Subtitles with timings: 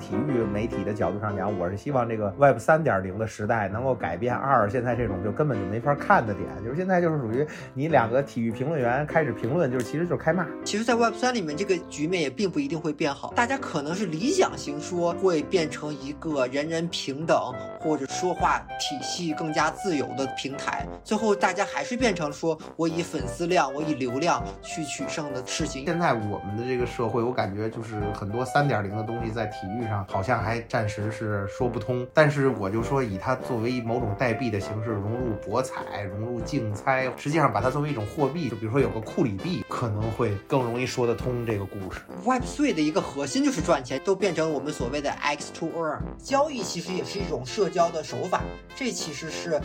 [0.00, 10.46] 体育媒体的角度上讲，我是希望这个 Web 三点零的时代能够改变二现在这种就根本就没法看的点，就是现在就是属于你两个体育评论员开始评论，就是其实就是开骂。
[10.64, 17.38] 其实，在 Web 三里面，这个局面也并不一定会变好，大家可能是理想型说会变成一个人人平等
[17.78, 25.84] 或者说话体系更加自由的平台，最后大家还是变成说我以粉丝量、我以流量去取胜的事情。
[25.84, 32.06] 现在我们的这个社会，我感觉就是很多三点零的东西在体育上好像还暂时是说不通。
[32.14, 42.00] 但是我就说，以它作为某种代币的形式融入博彩、融入竞猜，实际上把它作为一种货币，就比如说有个库里币，可能会更容易说得通这个故事。
[42.24, 48.42] Web Three 的一个核心就是赚钱，都变成我们所谓的 X to Earn 交易，其实也是一种社交的手法。
[48.76, 49.60] 这其实是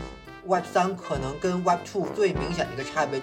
[0.48, 3.22] Web 三可能跟 Web Two 最明显的一个差别。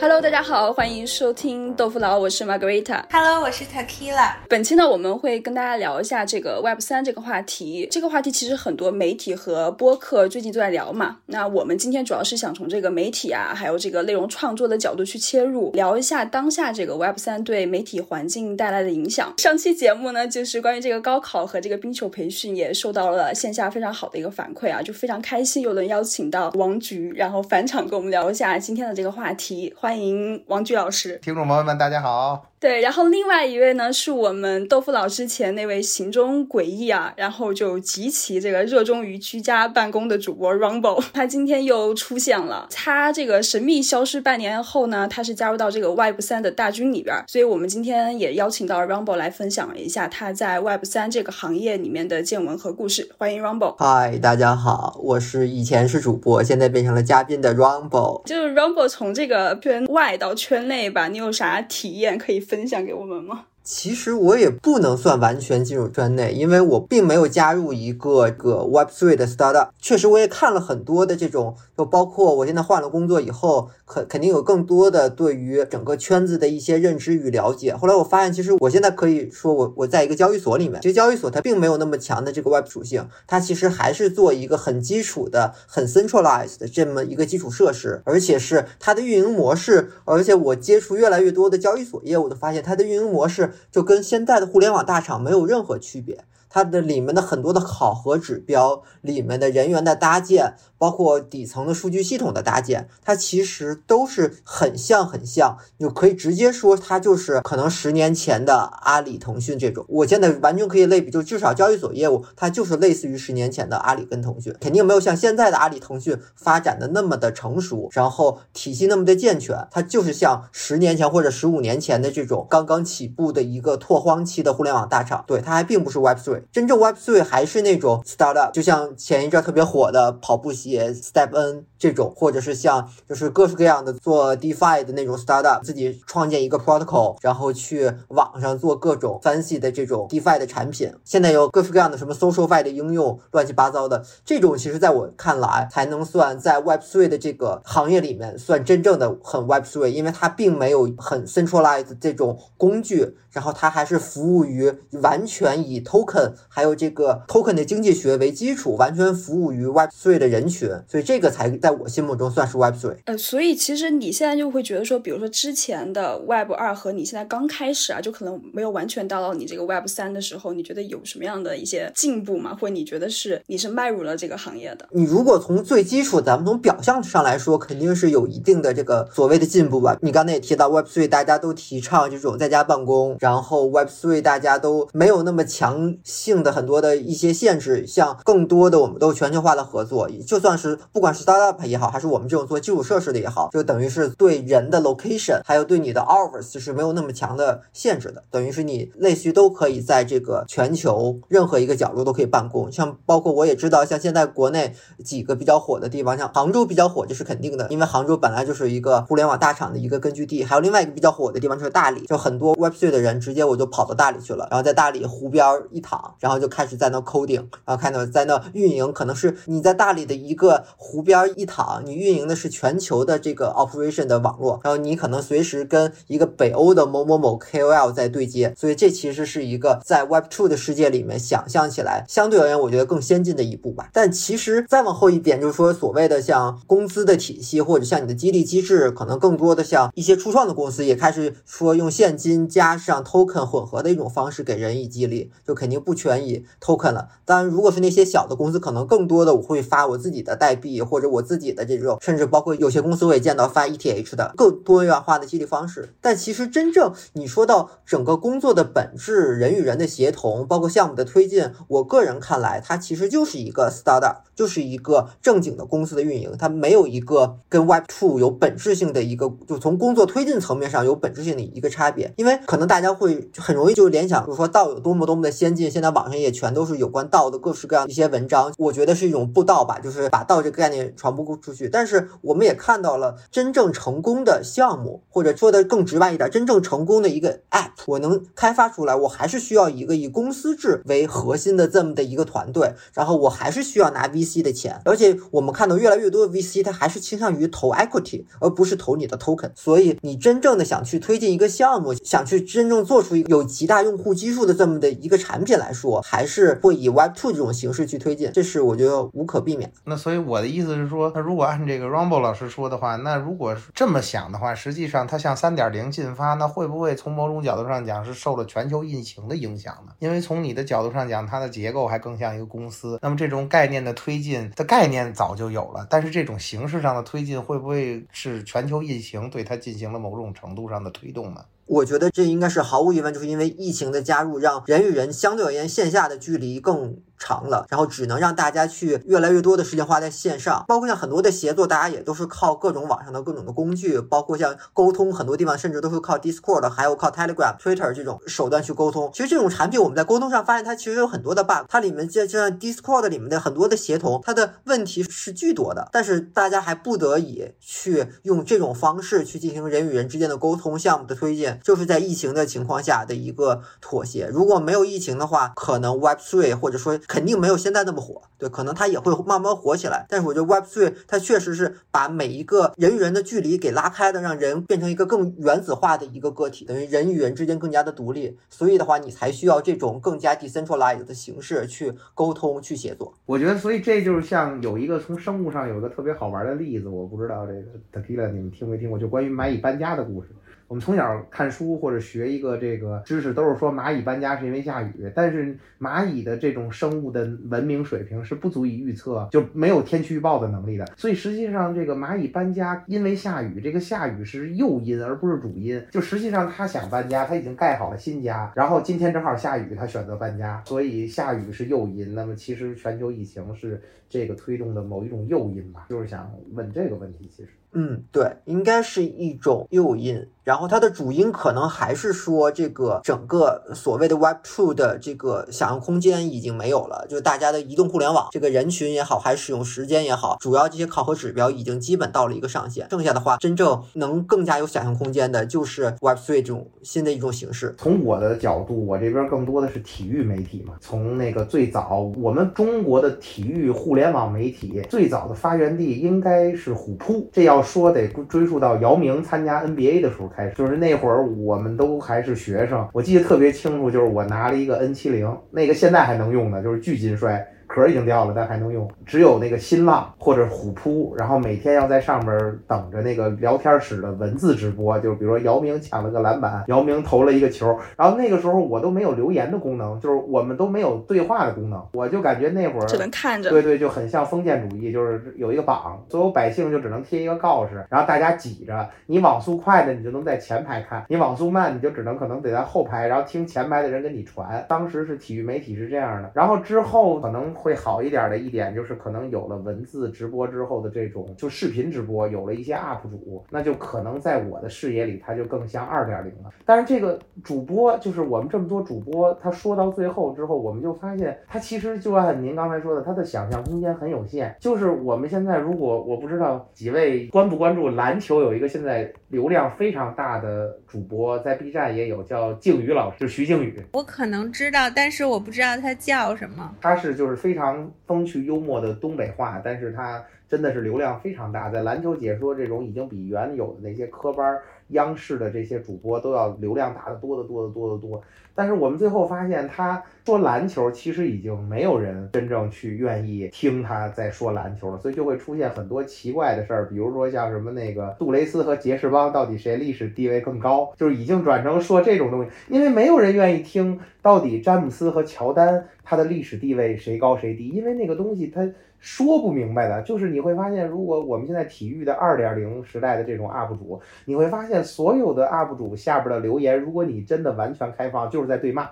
[0.00, 3.02] Hello，大家好，欢迎收听豆腐脑，我是 Margarita。
[3.10, 4.32] Hello，我是 Tequila。
[4.48, 7.86] 本期呢，我们会跟大家聊一下这个 Web 三这个话题。
[7.90, 11.18] 这个话题其实很多媒体和播客最近都在聊嘛。
[11.26, 19.34] 那我们今天主要是想从这个媒体啊，还有这个内容创作的角度去切入，聊一下当下这个 Web 三对媒体环境带来的影响。
[19.36, 29.70] 上期节目呢，就是关于这个高考和这个冰球培训，也受到了线下非常好的一个反馈啊，就非常开心，又能邀请到王菊，然后返场跟我们聊一下今天的这个话题。
[29.76, 32.49] 欢欢迎王菊老师，听众朋友们，大家好。
[32.60, 42.68] 对，然后另外一位呢，是我们豆腐脑之前那位行踪诡异啊，然后就极其这个热衷于居家办公的主播 Rumble，他今天又出现了。
[42.70, 53.08] 他这个神秘消失半年后呢，他是加入到这个 Web 三的大军里边，所以我们今天也邀请到 Rumble 来分享一下他在 Web 三这个行业里面的见闻和故事。
[53.16, 53.76] 欢迎 Rumble。
[53.78, 58.22] 嗨，大家好，我是以前是主播，现在变成了嘉宾的 Rumble。
[58.26, 62.49] 就是 Rumble 从这个圈外到圈内吧，你有啥体验可以？
[62.50, 63.46] 分享给我们吗？
[63.72, 69.68] 其实我也不能算完全进入圈内，因为我并没有加入一个个 Web Three 的 startup。
[69.80, 77.72] 确实，我也看了很多的这种，就包括我现在换了工作以后，肯肯定有更多的对于整个圈子的一些认知与了解。
[77.72, 89.92] 后来我发现，其实我现在可以说，我我在一个交易所里面，其实交易所它并没有那么强的这个 Web 属性，它其实还是做一个很基础的、很 centralized 的这么一个基础设施，而且是它的运营模式。
[90.04, 93.52] 而且我接触越来越多的交易所业务，都发现它的运营模式。
[93.70, 96.24] 就跟现在的互联网大厂没有任何区别。
[96.52, 109.84] 它的里面的很多的考核指标，里面的人员的搭建，包括底层的数据系统的搭建，它其实都是很像很像，就可以直接说它就是可能十年前的阿里、腾讯这种。
[109.90, 119.68] 我现在完全可以类比，就至少交易所业务，它就是类似于十年前的阿里跟腾讯，肯定没有像现在的阿里、腾讯发展的那么的成熟，然后体系那么的健全。
[119.70, 125.22] 它就是像十年前或者十五年前的这种刚刚起步的一个拓荒期的互联网大厂。
[125.26, 126.42] 对，它还并不是 Web Three。
[126.50, 140.92] 真正 Web Three 还是那种 startup，就像前一阵特别火的跑步鞋 Step N 这种，或者是像就是各式各样的做 DeFi 的那种 startup，自己创建一个 protocol，然后去网上做各种 fancy 的这种 DeFi 的产品。
[141.04, 156.32] 现在有各式各样的什么 SocialFi 的应用，乱七八糟的这种，其实在我看来才能算在 Web Three 的这个行业里面算真正的很 Web Three，因为它并没有很 centralized 这种工具，然后它还是服务于完全以 token。
[156.48, 162.96] 还有这个 token 的经济学为基础，完全服务于 Web Three 的人群，所以这个才在我心目中算是 Web Three。
[163.04, 172.56] 呃，所以其实你现在就会觉得说，比如说之前的 Web 二和你现在刚开始啊，就可能没有完全达到你这个 Web 三的时候，你觉得有什么样的一些进步吗？
[172.60, 174.88] 或者你觉得是你是迈入了这个行业的？
[174.90, 179.96] 你如果从最基础，咱们从表象上来说，肯定是有一定的这个所谓的进步吧。
[180.02, 186.40] 你刚才也提到 Web Three，大家都提倡这种在家办公，然后 Web Three 大家都没有那么强性。
[186.40, 202.72] 的很多的一些限制，像更多的我们都全球化的合作，就算但是不管是 startup 也好，还是我们这种做基础设施的也好，就等于是对人的 location，还有对你的 hours 是没有那么强的限制的，等于是你类似于都可以在这个全球任何一个角落都可以办公。
[202.72, 204.74] 像包括我也知道，像现在国内
[205.04, 210.42] 几个比较火的地方，像杭州比较火，这是肯定的，因为杭州本来就是一个互联网大厂的一个根据地。
[210.42, 216.30] 还有另外一个比较火的地方就是大理，就很多 Web3 的人直接我就跑到大理去了，然后在大理湖边一躺，然后。
[216.30, 233.90] 然后就开始在那 coding，然后看到在那运营，可能是你在大理的一个湖边一躺，你运营的是全球的这个 operation 的网络，然后你可能随时跟一个北欧的某某某 KOL 在对接，所以这其实是一个在 Web Two 的世界里面想象起来相对而言，我觉得更先进的一步吧。
[233.92, 247.08] 但其实再往后一点，就是说所谓的像工资的体系，或者像你的激励机制，可能更多的像一些初创的公司也开始说用现金加上 token 混合的一种方式给人以激励，就肯定不全以 token 了。
[247.24, 255.94] 当然，如果是那些小的公司，可能更多的我会发我自己的代币，或者我自己的这种，甚至包括有些公司我也见到发 ETH 的更多元化的激励方式。
[256.00, 272.12] 但其实真正你说到整个工作的本质，人与人的协同，包括项目的推进，我个人看来，它其实就是一个 startup，就是一个正经的公司的运营，它没有一个跟 Web Two 有本质性的一个，就从工作推进层面上有本质性的一个差别。
[272.16, 281.68] 因为可能大家会很容易就联想，就是说道有多么多么的先进，现在网上也全都是有关道的各式各样一些文章，我觉得是一种布道吧，就是把道这个概念传播出去。
[281.68, 299.50] 但是我们也看到了真正成功的项目，或者说的更直白一点，真正成功的一个 App，我能开发出来，我还是需要一个以公司制为核心的这么的一个团队，然后我还是需要拿 VC 的钱，而且我们看到越来越多的 VC，它还是倾向于投 equity，而不是投你的 token。
[299.54, 309.72] 所以你真正的想去推进一个项目，想去真正做出一个有极大用户基数的这么的一个产品来说，还是会以 Web Two 这种形式去推进，这是我觉得无可避免。
[309.84, 319.92] 那所以我的意思是说，那如果按这个 Rumble 老师说的话，那如果这么想的话，实际上它向三点零进发，那会不会从某种角度上讲是受了全球疫情的影响呢？
[319.98, 322.98] 因为从你的角度上讲，它的结构还更像一个公司。
[323.02, 331.44] 那么这种概念的推进的概念早就有了，但是这种形式上的推进，会不会是全球疫情对它进行了某种程度上的推动呢？
[331.66, 349.10] 我觉得这应该是毫无疑问，就是因为疫情的加入，让人与人相对而言线下的距离更长了，然后只能让大家去越来越多的时间花在线上，包括像很多的协作，大家也都是靠各种网上的各种的工具，包括像沟通，很多地方甚至都是靠 Discord，还有靠 Telegram、Twitter 这种手段去沟通。
[349.12, 361.58] 其实这种产品我们在沟通上发现，它其实有很多的 bug，它里面就就像 Discord 里面的很多的协同，它的问题是巨多的，但是大家还不得已去用这种方式去进行人与人之间的沟通、项目的推进。
[361.62, 364.26] 就是在疫情的情况下的一个妥协。
[364.26, 368.22] 如果没有疫情的话，可能 Web Three 或者说肯定没有现在那么火。
[368.38, 370.06] 对，可能它也会慢慢火起来。
[370.08, 378.38] 但是我觉得 Web Three 它确实是把每一个人与人的距离给拉开的，让人变成一个更原子化的一个个体，等于人与人之间更加的独立。
[378.48, 383.12] 所以的话，你才需要这种更加 decentralized 的形式去沟通、去协作。
[383.26, 387.60] 我觉得，所以这就是像有一个从生物上有一个特别好玩的例子，我不知道这个
[387.92, 390.28] Takila 你们听没听过，就关于蚂蚁搬家的故事。
[390.70, 400.86] 我们从小看书或者学一个这个知识，都是说蚂蚁搬家是因为下雨，但是蚂蚁的这种生物的文明水平是不足以预测，就没有天气预报的能力的。
[400.96, 405.84] 所以实际上，这个蚂蚁搬家因为下雨，这个下雨是诱因而不是主因。
[405.90, 412.14] 就实际上它想搬家，它已经盖好了新家，然后今天正好下雨，它选择搬家，所以下雨是诱因。
[412.14, 415.86] 那么其实全球疫情是这个推动的某一种诱因吧？
[415.90, 417.48] 就是想问这个问题，其实。
[417.72, 437.76] 嗯，对，应该是一种诱因，然后它的主因可能还是说这个整个所谓的 Web Two 的这个想象空间已经没有了，就大家的移动互联网这个人群也好，还是使用时间也好，主要这些考核指标已经基本到了一个上限，剩下的话，真正能更加有想象空间的就是 Web Three 这种新的一种形式。
[437.78, 447.59] 从我的角度，我这边更多的是体育媒体嘛，从那个最早我们中国的体育互联网媒体最早的发源地应该是虎扑，这要。
[447.62, 457.46] 说得追溯到姚明参加 NBA 的时候开始，就是那会儿我们都还是学生，我记得特别清楚，就是我拿了一个 N 七零，那个现在还能用的，就是巨金摔。
[457.70, 458.90] 壳已经掉了，但还能用。
[459.06, 484.64] 只有那个新浪或者虎扑，然后每天要在上面等着那个聊天室的文字直播，就是比如说姚明抢了个篮板，姚明投了一个球，然后那个时候我都没有留言的功能，就是我们都没有对话的功能，我就感觉那会儿只能看着，对对，就很像封建主义，就是有一个榜，所有百姓就只能贴一个告示，然后大家挤着，你网速快的你就能在前排看，你网速慢你就只能可能得在后排，然后听前排的人跟你传。
[484.68, 487.54] 当时是体育媒体是这样的，然后之后可能。
[487.60, 496.50] 会好一点的一点就是，可能有了文字直播之后的这种，就视频直播，有了一些 UP 主，那就可能在我的视野里，它就更像二点零了。
[496.64, 504.56] 但是这个主播，就是我们这么多主播，他说到最后之后，我们就发现，他其实就按您刚才说的，他的想象空间很有限。
[504.58, 513.78] 就是我们现在，如果我不知道几位关不关注篮球，有一个现在流量非常大的主播，在 B 站也有叫靖宇老师，就徐靖宇。
[513.92, 516.74] 我可能知道，但是我不知道他叫什么。
[516.80, 517.49] 他是就是非。
[517.50, 528.22] 非常风趣幽默的东北话，但是它真的是流量非常大，在篮球解说这种已经比原有的那些科班儿央视的这些主播都要流量大得多得多得多得多。
[528.54, 548.68] 但是我们最后发现，他说篮球其实已经没有人真正去愿意听他在说篮球了，所以就会出现很多奇怪的事儿，比如说像什么那个杜蕾斯和杰士邦到底谁历史地位更高，就是已经转成说这种东西，因为没有人愿意听到底詹姆斯和乔丹他的历史地位谁高谁低，因为那个东西他。
[549.00, 558.90] 说不明白的，就是你会发现，如果我们现在体育的二点零时代的这种 UP 主，你会发现所有的 UP 主下边的留言，如果你真的完全开放，就是在对骂，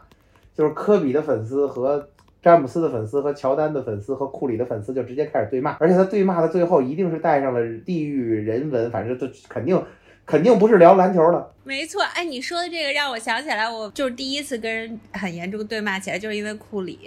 [0.55, 2.09] 就是科比的粉丝和
[2.41, 9.83] 詹姆斯的粉丝和乔丹的粉丝和库里的粉丝就直接开始对骂，而且他对骂的最后一定是带上了地域人文，反正就肯定
[10.25, 11.53] 肯定不是聊篮球的。
[11.65, 16.99] 没错，哎，你说的这个让我想起来，我就是第一次跟人很严重对骂起来，就是因为库里，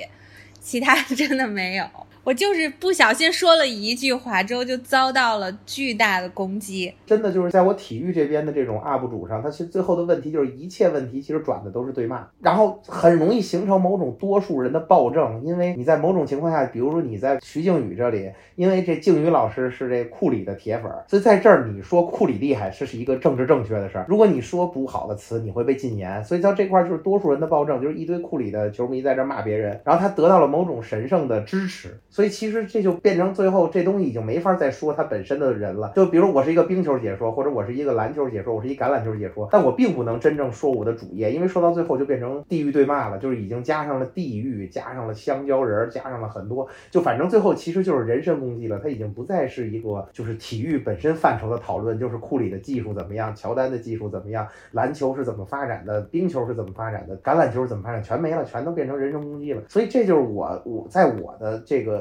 [0.60, 1.86] 其他真的没有。
[2.24, 6.94] 我就是不小心说了一句话之后，就遭到了巨大的攻击。
[7.04, 15.44] 真的就是在我体育这边的这种 UP 主上，他其实最后的问题就是一切问题其实转的都是对骂，然后很容易形成某种多数人的暴政。
[15.44, 24.06] 因为你在某种情况下，比如说你在徐静宇这里，因为这静宇老师是这库里的铁粉，所以在这儿你说库里厉害，这是一个政治正确的事儿。
[24.08, 26.24] 如果你说不好的词，你会被禁言。
[26.24, 32.00] 所以到这块就是多数人的暴政，就是一堆库里的球迷在这骂别人，然后他得到了某种神圣的支持。
[32.12, 35.94] 所以其实这就变成最后这东西已经没法再说它本身的人了。
[35.96, 48.78] 就比如我是一个冰球解说，或者我是一个篮球解说，我是一橄榄球解说，但我并不能真正说我的主业，因为说到最后就变成地域对骂了，就是已经加上了地域，加上了香蕉人，加上了很多，就反正最后其实就是人身攻击了。
[48.84, 59.62] 它已经不再是一个就是体育本身范畴的讨论，就是库里的技术怎么样，乔丹的技术怎么样，篮球是怎么发展的，冰球是怎么发展的，橄榄球是怎么发展，全没了，全都变成人身攻击了。
[59.70, 62.01] 所以这就是我我在我的这个。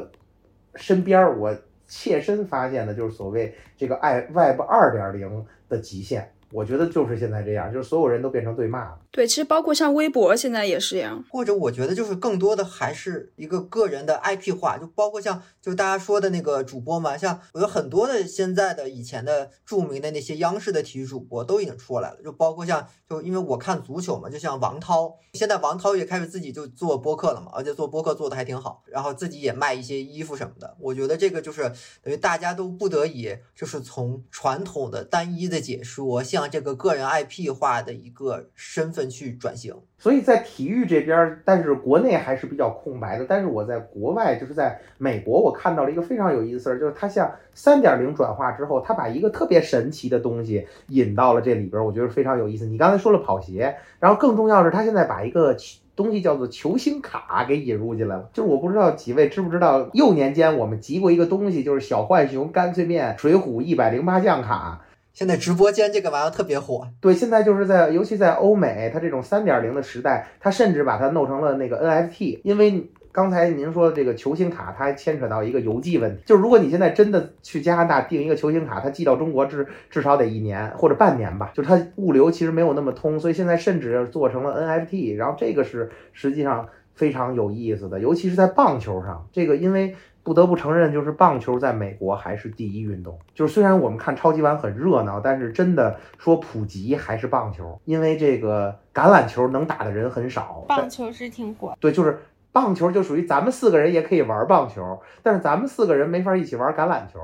[0.75, 6.33] 身边我切身发现的就是所谓这个爱 Web 二点零的极限。
[6.53, 8.99] 我觉得就是现在这样，就是所有人都变成对骂了。
[9.13, 11.25] 对，其实包括像微博现在也是这样。
[11.31, 30.77] 或者我觉得就是更多的还是一个个人的 IP 化，就包括像就大家说的那个主播嘛，像有很多的现在的以前的著名的那些央视的体育主播都已经出来了，就包括像就因为我看足球嘛，就像王涛，现在王涛也开始自己就做播客了嘛，而且做播客做的还挺好，然后自己也卖一些衣服什么的。
[30.81, 31.71] 我觉得这个就是
[32.03, 43.27] 等于大家都不得已就是从传统的单一的解说向这个个人 IP 化的一个身份去转型，所以在体育这边，但是国内还是比较空白的。
[43.29, 52.65] 但是我在国外，就是在美国，我看到了一个非常有意思的事儿，就是它向三点零转化之后，它把一个特别神奇的东西引到了这里边儿，我觉得非常有意思。
[52.65, 55.55] 你刚才说了跑鞋，然后更重要的是，它现在把一个
[55.95, 58.31] 东西叫做球星卡给引入进来了。
[58.33, 64.81] 就是我不知道几位知不知道，幼年间我们集过一个东西，就是小浣熊干脆面水浒一百零八将卡。
[65.13, 72.41] 现在直播间这个玩意儿特别火，对，现在就是在，尤其在欧美，它这种三点零的时代，它甚至把它弄成了那个 NFT。
[72.45, 85.17] 因为刚才您说的这个球星卡，它还牵扯到一个邮寄问题，就是如果你现在真的去加拿大订一个球星卡，它寄到中国至至少得一年或者半年吧，就它物流其实没有那么通，所以现在甚至做成了 NFT。
[85.17, 89.95] 然后这个是实际上非常有意思的，尤其是在棒球上，这个因为。
[90.23, 93.19] 不得不承认，就是棒球在美国还是第一运动。
[93.35, 100.65] 就是虽然我们看超级碗很热闹，但是真的说普及还是棒球，因为这个橄榄球能打的人很少。
[100.69, 101.77] 棒球是挺火。
[101.81, 102.19] 对，就是
[102.53, 107.19] 棒球就属于咱们四个人也可以玩棒球，但是咱们四个人没法一起玩橄榄球。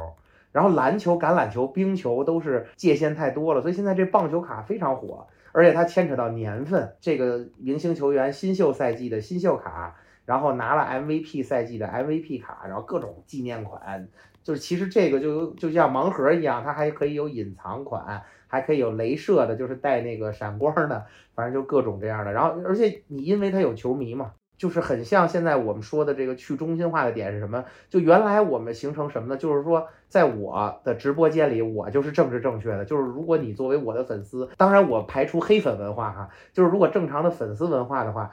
[0.53, 9.97] 然后篮球、橄榄球、冰球都是界限太多了，所以现在这棒球卡非常火，而且它牵扯到年份，这个明星球员新秀赛季的新秀卡。
[10.26, 14.09] 然后拿了 MVP 赛季的 MVP 卡，然后各种纪念款，
[14.42, 22.33] 就是其实这个就就像盲盒一样，它还可以有隐藏款，还可以有镭射的，就是带那个闪光的，反正就各种这样的。
[22.33, 27.64] 然后而且你因为它有球迷嘛，就是很像现在我们说的这个去中心化的点是什么？
[27.88, 29.37] 就原来我们形成什么呢？
[29.37, 32.85] 就是说在我的直播间里，我就是政治正确的。
[32.85, 38.33] 就是如果你作为我的粉丝，当然我排除黑粉文化哈，就是如果正常的粉丝文化的话。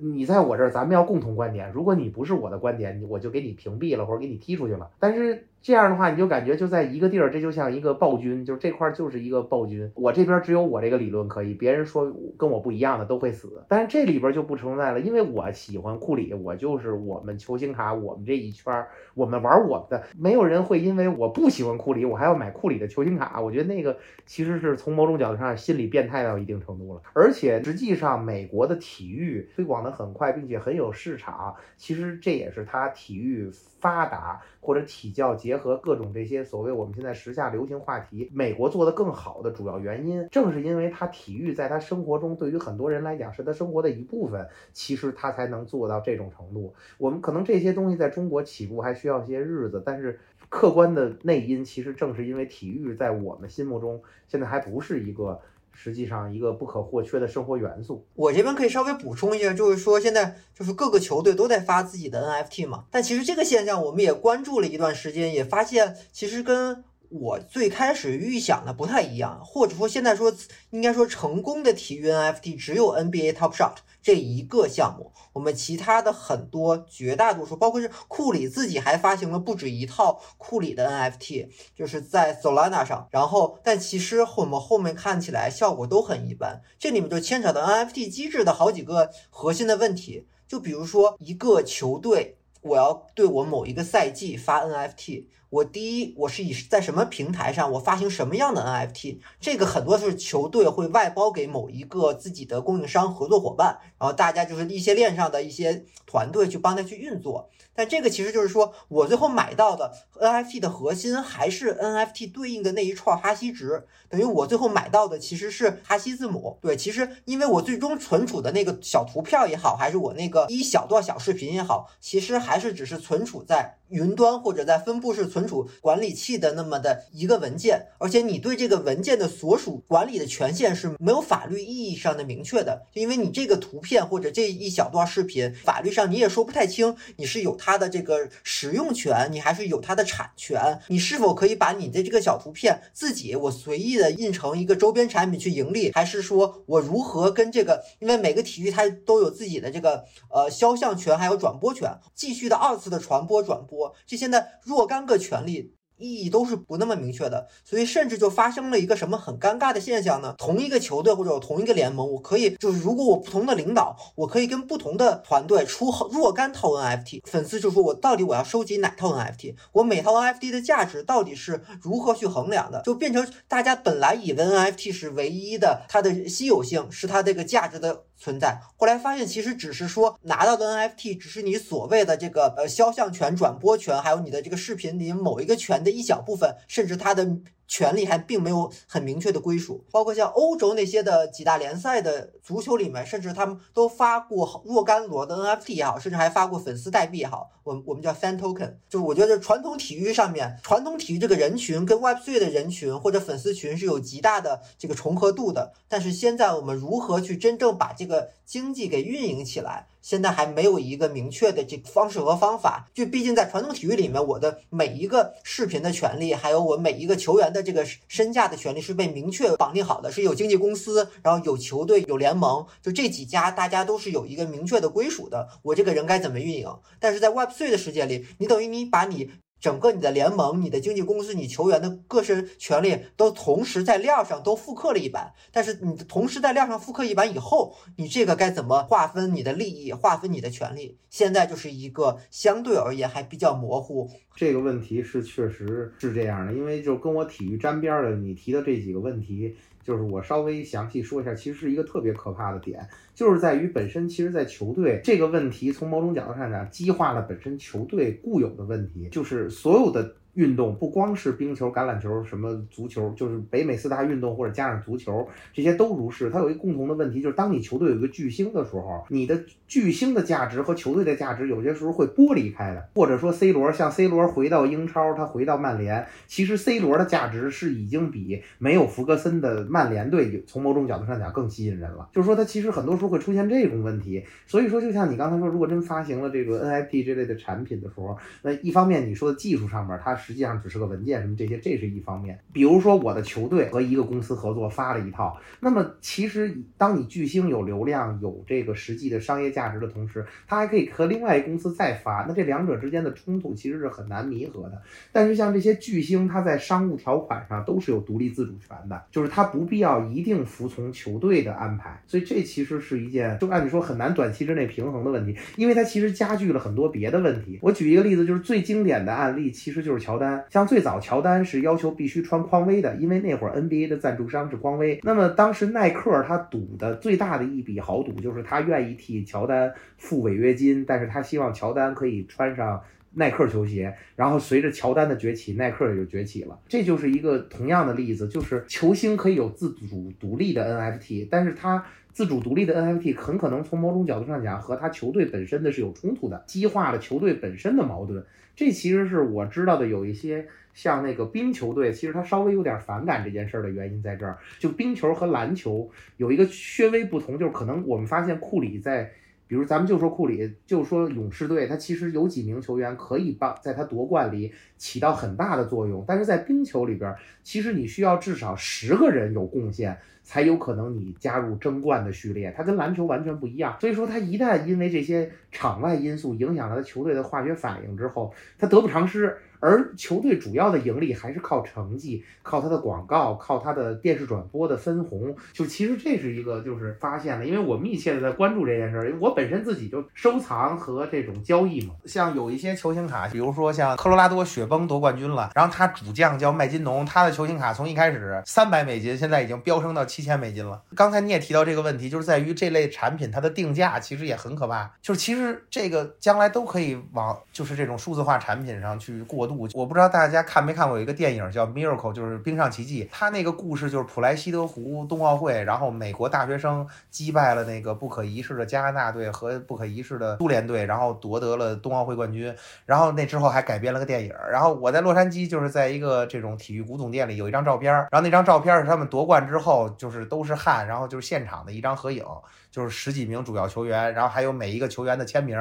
[0.00, 1.70] 你在我这儿，咱们要共同观点。
[1.72, 4.90] 如果你不是我的观点，我就给你屏蔽了，或者给你踢出去了。
[4.98, 9.90] 但是这样的话，你就感觉就在一个地儿，这就像一个暴君，就是这块儿就是一个暴君。
[9.94, 13.62] 我这边只有我这个理论可以，别人说跟我不一样的都会死。
[13.68, 23.38] 但是这里边就不存在了，因为我喜欢库里，我就是我们球星卡，我们这一圈儿，我们玩我们的，没有人会因为我不喜欢库里，我还要买库里的球星卡。
[23.40, 27.02] 我觉得那个其实是从某种角度上心理变态到一定程度了。
[27.12, 34.40] 而且实际上，美国的体育推广的很快，并且很有市场，其实这也是它体育发达。
[34.60, 46.74] 或者体教结合各种这些所谓我们现在时下流行话题，美国做得更好的主要原因，正是因为他体育在他生活中对于很多人来讲是他生活的一部分，其实他才能做到这种程度。
[46.98, 55.40] 我们可能这些东西在中国起步还需要些日子，但是客观的内因其实正是因为体育在我们心目中现在还不是一个。
[55.82, 58.04] 实际上，一个不可或缺的生活元素。
[58.14, 62.84] 我这边可以稍微补充一下，就是说现在就是各个球队都在发自己的 NFT 嘛。
[62.90, 70.32] 但其实这个现象我们也关注了一段时间，也发现其实跟我最开始预想的不太一样，或者说现在说
[70.70, 73.78] 应该说成功的体育 NFT 只有 NBA Top Shot。
[74.02, 83.08] 这一个项目，我们其他的很多绝大多数，包括是库里自己还发行了不止一套库里的 NFT，就是在 Solana 上。
[83.10, 86.62] 然后，但其实我们后面看起来效果都很一般。
[86.78, 95.26] 这里面就牵扯到 NFT 机制的好几个核心的问题，就比如说一个球队，我要对我某一个赛季发 NFT。
[95.50, 107.50] 我第一，我是以在什么平台上，我发行什么样的 NFT，这个很多是球队会外包给某一个自己的供应商、合作伙伴，然后大家就是一些链上的一些团队去帮他去运作。
[107.74, 116.58] 但这个其实就是说我最后买到的 NFT 的核心还是 NFT 对应的那一串哈希值，等于我最后买到的其实是哈希字母。
[116.60, 123.78] 对，其实因为我最终存储的那个小图片也好，还是我那个一小段小视频也好，其实还是只是存储在。
[123.88, 153.94] 云端或者在分布式存存储管理器的那么的一个文件，而且你对这个文件的所属管理的权限是没有法律意义上的明确的，因为你这个图片或者这一小段视频，法律上你也说不太清，你是有它的这个使用权，你还是有它的产权，你是否可以把你的这个小图片自己我随意的印成一个周边产品去盈利，还是说我如何跟这个，因为每个体育它都有自己的这个呃肖像权还有转播权，继续的二次的传播转播。
[154.06, 155.72] 这些的若干个权权利。
[156.02, 160.34] 意义都是不那么明确的，所以甚至就发生了一个什么很尴尬的现象呢？
[160.38, 172.80] 同一个球队或者同一个联盟，我可以就是如果我不同的领导，我可以跟不同的团队出若干套 NFT，粉丝就说我到底我要收集哪套 NFT，我每套 NFT 的价值到底是如何去衡量的？
[172.80, 185.90] 就变成大家本来以为 NFT 是唯一的，它的稀有性是它这个价值的存在，后来发现其实只是说拿到的 NFT 只是你所谓的这个呃肖像权、转播权，还有你的这个视频里某一个权的。
[185.90, 187.38] 一小部分，甚至它的。
[187.70, 198.72] 权利还并没有很明确的归属，包括像欧洲那些的几大联赛的足球里面，甚至他们都发过若干罗的 NFT 也好，甚至还发过粉丝代币也好，我我们叫 fan token。
[198.88, 205.72] 就是我觉得传统体育上面，传统体育这个人群跟 Web3 的人群或者粉丝群是有极大的这个重合度的。
[205.88, 212.88] 但是现在我们如何去真正把这个经济给运营起来，现在还没有一个明确的这个方式和方法。
[212.92, 217.60] 就毕竟在传统体育里面，我的每一个视频的权利，还有我每一个球员的。
[217.62, 225.46] 这个身价的权利是被明确绑定好的，是有经纪公司，然后有球队，有联盟，就这几家，大家都是有一个明确的归属的。
[225.62, 226.66] 我这个人该怎么运营？
[226.98, 229.30] 但是在 Web3 的世界里，你等于你把你。
[229.60, 240.96] 整个你的联盟、你的经纪公司、你球员的个人权利都同时在链上都复刻了一版，但是你同时在链上复刻一版以后，你这个该怎么划分你的利益、划分你的权利？
[241.10, 244.08] 现在就是一个相对而言还比较模糊。
[244.34, 249.54] 这个问题是确实是这样的，因为就跟我体育沾边的，你提的这几个问题。
[249.82, 252.86] 就是我稍微详细说一下，其实是一个特别可怕的点，
[253.20, 260.14] 就是在于本身，其实，在球队这个问题，从某种角度上讲，激化了本身球队固有的问题，就是所有的。
[260.34, 266.30] 运动不光是冰球、橄榄球，什么足球，就是北美四大运动或者加上足球，这些都如是。
[266.30, 272.88] 它有一个共同的问题，就是当你球队有一个巨星的时候，你的巨星的价值和球队的价值有些时候会剥离开的。
[272.94, 282.08] 或者说，C 罗像 C 罗回到英超，他回到曼联，其实 C 罗的价值是已经比没有福格森的曼联队从某种角度上讲更吸引人了。
[282.12, 284.24] 就是说，他其实很多时候会出现这种问题。
[284.46, 290.16] 所以说，就像你刚才说，如果真发行了这个 NFT 这类的产品的时候，那一方面你说的技术上面它。
[290.20, 292.38] 实际上只是个文件什么这些，这是一方面。
[292.52, 304.82] 比如说我的球队和一个公司合作发了一套，那么其实当你巨星有流量、有这个实际的商业价值的同时，他还可以和另外一个公司再发，那这两者之间的冲突其实是很难弥合的。
[305.10, 317.58] 但是像这些巨星，他在商务条款上都是有独立自主权的，就是他不必要一定服从球队的安排，所以这其实是是一件就按理说很难短期之内平衡的问题，因为它其实加剧了很多别的问题。
[317.62, 324.98] 我举一个例子，就是最经典的案例其实就是乔丹，像最早乔丹是要求必须穿匡威的，因为那会儿 NBA 的赞助商是匡威。
[325.02, 332.82] 那么当时耐克他赌的最大的一笔豪赌就是他愿意替乔丹付违约金，但是他希望乔丹可以穿上。
[333.12, 336.56] 耐克球鞋，然后随着乔丹的崛起，耐克也就崛起了。
[336.68, 348.24] 这就是一个同样的例子，就是球星可以有自主独立的 NFT，但是他自主独立的 NFT 很可能从某种角度上讲和他球队本身的是有冲突的，激化了球队本身的矛盾。
[348.56, 354.38] 这其实是我知道的，有一些像那个冰球队，其实他稍微有点反感这件事儿的原因在这儿。
[354.58, 356.46] 就冰球和篮球有一个
[356.78, 359.12] 略微不同，就是可能我们发现库里在。
[359.46, 369.98] 比如咱们就说库里，就说勇士队，他其实有几名球员可以帮在他夺冠里起到很大的作用，但是在冰球里边，其实你需要至少十个人有贡献，
[370.30, 372.54] 才有可能你加入争冠的序列。
[372.56, 379.36] 它跟篮球完全不一样，所以说他一旦因为这些场外因素影响了他球队的化学反应之后，他得不偿失。
[379.62, 385.36] 而球队主要的盈利还是靠成绩，靠他的广告，靠他的电视转播的分红。
[385.52, 391.94] 就其实这是一个就是发现了，因为我密切的在关注这件事儿，因为我本身自己就收藏和这种交易嘛。
[392.06, 400.82] 像有一些球星卡，比如说像科罗拉多雪崩夺冠军了，然后他主将叫麦金农，他的球星卡从一开始三百美金，现在已经飙升到七千美金了。
[400.94, 409.68] 刚才你也提到这个问题，就是在于这类产品它的定价其实也很可怕，就是其实这个将来都可以往就是这种数字化产品上去过渡。
[409.74, 413.08] 我不知道大家看没看过有一个电影叫《Miracle》，就是冰上奇迹。
[413.12, 422.54] 他那个故事就是普莱西德湖冬奥会，然后美国大学生击败了那个不可一世的加拿大队和不可一世的苏联队，然后夺得了冬奥会冠军。
[422.86, 424.32] 然后那之后还改编了个电影。
[424.50, 432.24] 然后我在洛杉矶就是在一个这种体育古董店里有一张照片，然后那张照片是他们夺冠之后就是都是汗，然后就是现场的一张合影，
[432.70, 435.58] 就是十几名主要球员，然后还有每一个球员的签名。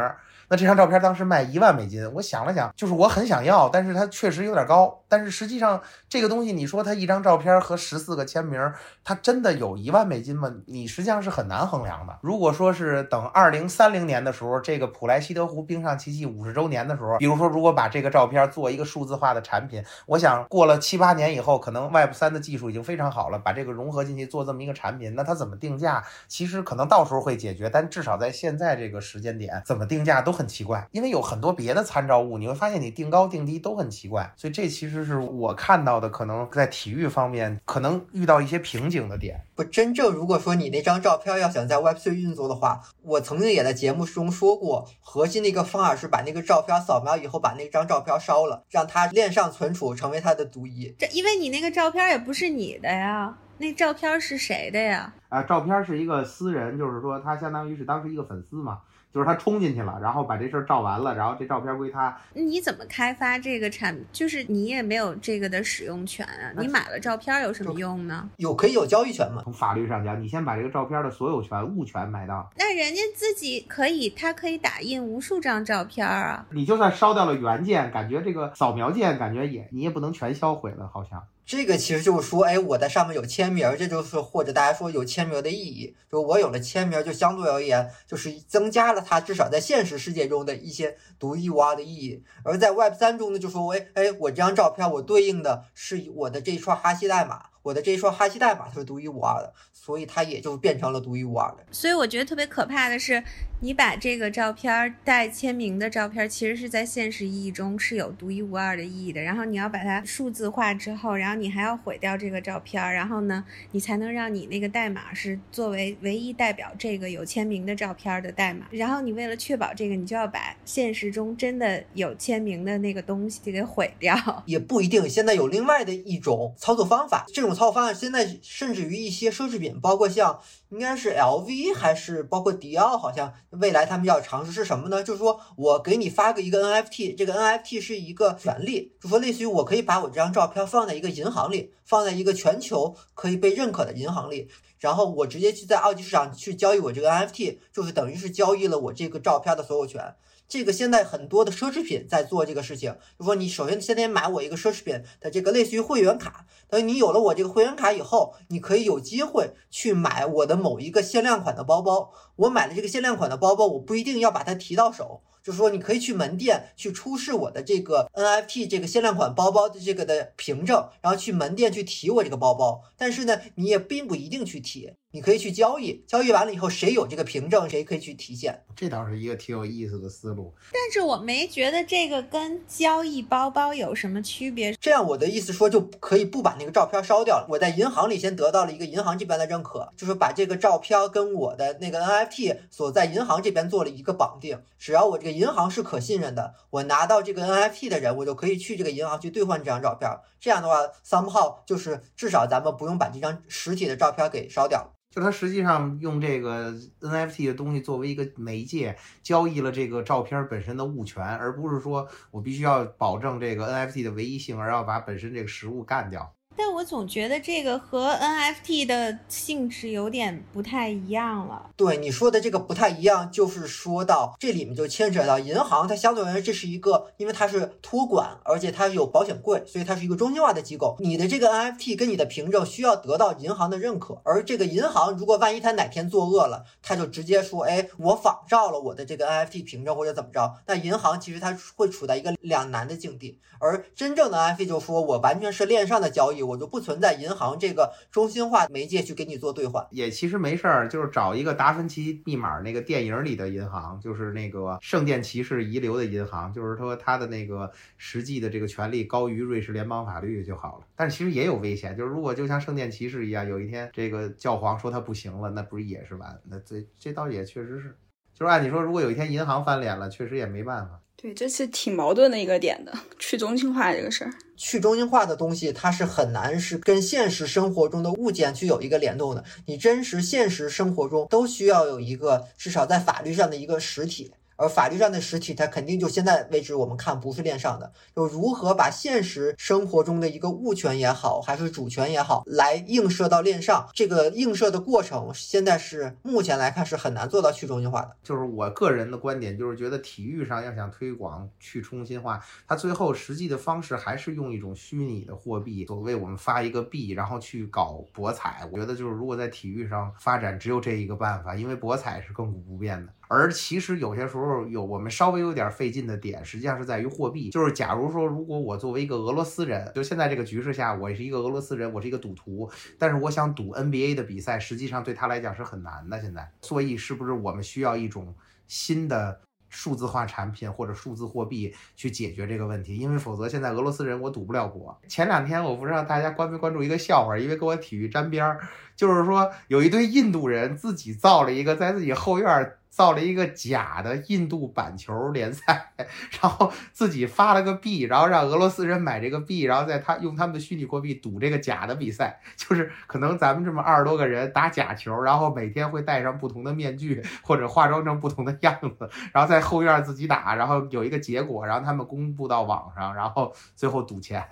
[0.51, 4.99] 那这张照片当时卖一万美金，我想了想，就是我很想要，但是它确实有点高。
[5.07, 8.59] 但是实际上这个东西，你说它一张照片和十四个签名，
[9.03, 10.51] 它真的有一万美金吗？
[10.65, 12.17] 你实际上是很难衡量的。
[12.21, 26.03] 如果说是等二零三零年的时候，这个普莱西德湖冰上奇迹五十周年的时候，比如说如果把这个照片做一个数字化的产品，我想过了七八年以后，可能 Web 三的技术已经非常好了，把这个融合进去做这么一个产品，那它怎么定价？
[26.27, 30.39] 其实可能到时候会解决，但至少在现在这个时间点，怎么定价都。
[30.39, 39.37] 很奇怪，因为有很多别的参照物，你会发现你定高定低都很奇怪，所以这其实是我看到的可能在体育方面可能遇到一些瓶颈的点。
[39.53, 50.95] 不，真正如果说你那张照片要想在 Web3 运作的话，我曾经也在节目中说过，核心的一个方法是把那个照片扫描以后，把那张照片烧了，让它链上存储，成为它的独一。
[50.97, 55.13] 这因为你那个照片也不是你的呀，那照片是谁的呀？
[55.29, 58.79] 啊，照片是一个私人，就是说他相当于是当时一个粉丝嘛。
[59.11, 62.15] 就是他冲进去了，然后把这事儿照完了，然后这照片归他。
[62.33, 63.99] 你怎么开发这个产？
[64.11, 66.53] 就是你也没有这个的使用权啊！
[66.59, 68.29] 你买了照片有什么用呢？
[68.37, 69.41] 有可以有交易权吗？
[69.43, 72.47] 从法律上讲，你先把这个照片的所有权、物权买到。
[72.55, 76.45] 那人家自己可以，他可以打印无数张照片啊。
[76.51, 81.23] 你就算烧掉了原件，感觉这个扫描件感觉也你也不能全销毁了，好像。
[81.49, 92.23] 这个其实就是说，哎，我在上面有签名，这就是或者大家说有签名的意义，就我有了签名，就相对而言就是增加了它至少在现实世界中的一些独一无二的意义。
[92.43, 97.47] 而在 Web 三中呢，就说，哎哎，我这张照片我对应的是我的这一串哈希代码。
[97.69, 101.63] 我的这一双哈希代码它是独一无二的，所以它也就变成了独一无二的。
[101.69, 103.23] 所以我觉得特别可怕的是，
[103.59, 109.21] 你把这个照片带签名的照片，其实是在现实意义中是有独一无二的意义的。
[109.21, 118.65] 然后你要把它数字化之后，然后你还要毁掉这个照片，然后呢，你才能让你那个代码是作为唯一代表这个有签名的照片的代码。
[118.71, 124.17] 然后你为了确保这个，你就要把现实中真的有签名的那个东西给毁掉。
[124.47, 127.58] 也不一定，现在有另外的一种操作方法，这种。
[127.59, 135.03] 操作方案现在甚至于一些奢侈品，包括像应该是 LV 还是包括迪奥，好像未来他们要尝试是什么呢？
[135.03, 144.47] 就是说我给你发个一个 NFT，这个 NFT 是一个权利，就说类似于我可以把我这张照片放在一个银行里，放在一个全球可以被认可的银行里，
[144.79, 150.15] 然后我直接去在二级市场去交易我这个 NFT，就是等于是交易了我这个照片的所有权。
[150.49, 162.11] 这个现在很多的奢侈品在做这个事情，就说你首先先得买我一个奢侈品的这个类似于会员卡，等于你有了我这个会员卡以后，你可以有机会去买我的某一个限量款的包包。
[162.35, 165.21] 我买了这个限量款的包包，我不一定要把它提到手。
[165.41, 172.81] 就是说，你可以去门店去出示我的这个 NFT 这个限量款包包的这个的凭证，然后去门店去提我这个包包。
[172.97, 178.63] 但是呢，你也并不一定去提，你可以去交易，交易完了以后，谁有这个凭证，谁可以去提现。
[178.75, 180.53] 这倒是一个挺有意思的思路。
[180.71, 184.71] 但是我没觉得这个跟交易包包有什么区别。
[184.73, 187.47] 这样我的意思说，就可以不把那个照片烧掉了。
[187.49, 194.61] 我在银行里先得到了一个银行这边的认可，就是把这个照片跟我的那个 NFT 所在银行这边做了一个绑定。
[194.77, 200.07] 只要我这个银行是可信任的，我拿到这个 NFT 的人，我就可以去这个银行去兑换这张照片。
[200.39, 204.93] 这样的话，somehow 就是至少咱们不用把这张实体的照片给烧掉。
[205.09, 216.35] 就他实际上用这个 NFT 的东西作为一个媒介，交易了这个照片本身的物权，而不是说我必须要保证这个 NFT 的唯一性，而要把本身这个实物干掉。
[216.59, 221.69] 但我总觉得这个和 NFT 的性质有点不太一样了。
[221.77, 230.97] 对你说的这个不太一样，就是说到这里面就牵扯到银行，它相对而言这是一个，因为它是托管，而且它有保险柜，所以它是一个中心化的机构。
[230.99, 243.39] 你的这个 NFT 跟你的凭证需要得到银行的认可，而这个银行如果万一它哪天作恶了，它就直接说，哎，我仿照了我的这个 NFT 凭证或者怎么着，那银行其实它会处在一个两难的境地。
[243.61, 246.48] 而真正的 NFT 就说我完全是链上的交易。
[246.49, 260.85] 我就不存在银行这个中心化媒介去给你做兑换，也其实没事儿，就是找一个达芬奇密码那个电影里的银行，就是那个圣殿骑士遗留的银行，就是说他的那个实际的这个权利高于瑞士联邦法律就好了。
[260.95, 266.41] 但是其实也有危险，就是如果就像圣殿骑士一样，有一天这个教皇说他不行了，那不是也是完？
[266.49, 267.95] 那这这倒也确实是，
[268.33, 270.99] 就是按你说，如果有一天银行翻脸了，确实也没办法。
[271.21, 274.31] 对，这是挺矛盾的一个点的，去中心化这个事儿。
[274.55, 279.43] 去中心化的东西，它是很难是跟现实生活中的物件去有一个联动的。
[279.65, 284.31] 你真实现实生活中都需要有一个至少在法律上的一个实体。
[284.59, 298.11] 而法律上的实体，它肯定就现在为止我们看不是链上的，就如何把现实生活中的一个物权也好，还是主权也好，来映射到链上，这个映射的过程，现在是目前来看是很难做到去中心化的。
[298.21, 308.67] 就是我个人的观点，就是觉得体育上要想推广去中心化，它最后实际的方式还是用一种虚拟的货币，所谓我们发一个币，然后去搞博彩。
[308.73, 313.13] 我觉得就是如果在体育上发展，只有这一个办法，因为博彩是亘古不变的。
[313.31, 317.51] 而其实有些时候有我们稍微有点费劲的点，实际上是在于货币。
[317.51, 326.19] 就是假如说，如果我作为一个俄罗斯人，就现在这个局势下，我是一个俄罗斯人，我是一个赌徒，但是我想赌 NBA 的比赛，实际上对他来讲是很难的。
[326.19, 328.35] 现在，所以是不是我们需要一种
[328.67, 329.39] 新的
[329.69, 332.97] 数字化产品或者数字货币去解决这个问题？
[332.97, 334.99] 因为否则现在俄罗斯人我赌不了博。
[335.07, 338.59] 前两天我不知道大家关没关注一个笑话，因为跟我体育沾边儿，
[338.95, 342.73] 就是说有一堆印度人自己造了一个在自己后院。
[342.89, 345.93] 造了一个假的印度板球联赛，
[346.41, 364.45] 然后自己发了个币，然后让俄罗斯人买这个币，然后在他用他们的虚拟货币赌这个假的比赛，就是可能咱们这么二十多个人打假球，然后每天会戴上不同的面具或者化妆成不同的样子，然后在后院自己打，然后有一个结果，然后他们公布到网上，然后最后赌钱，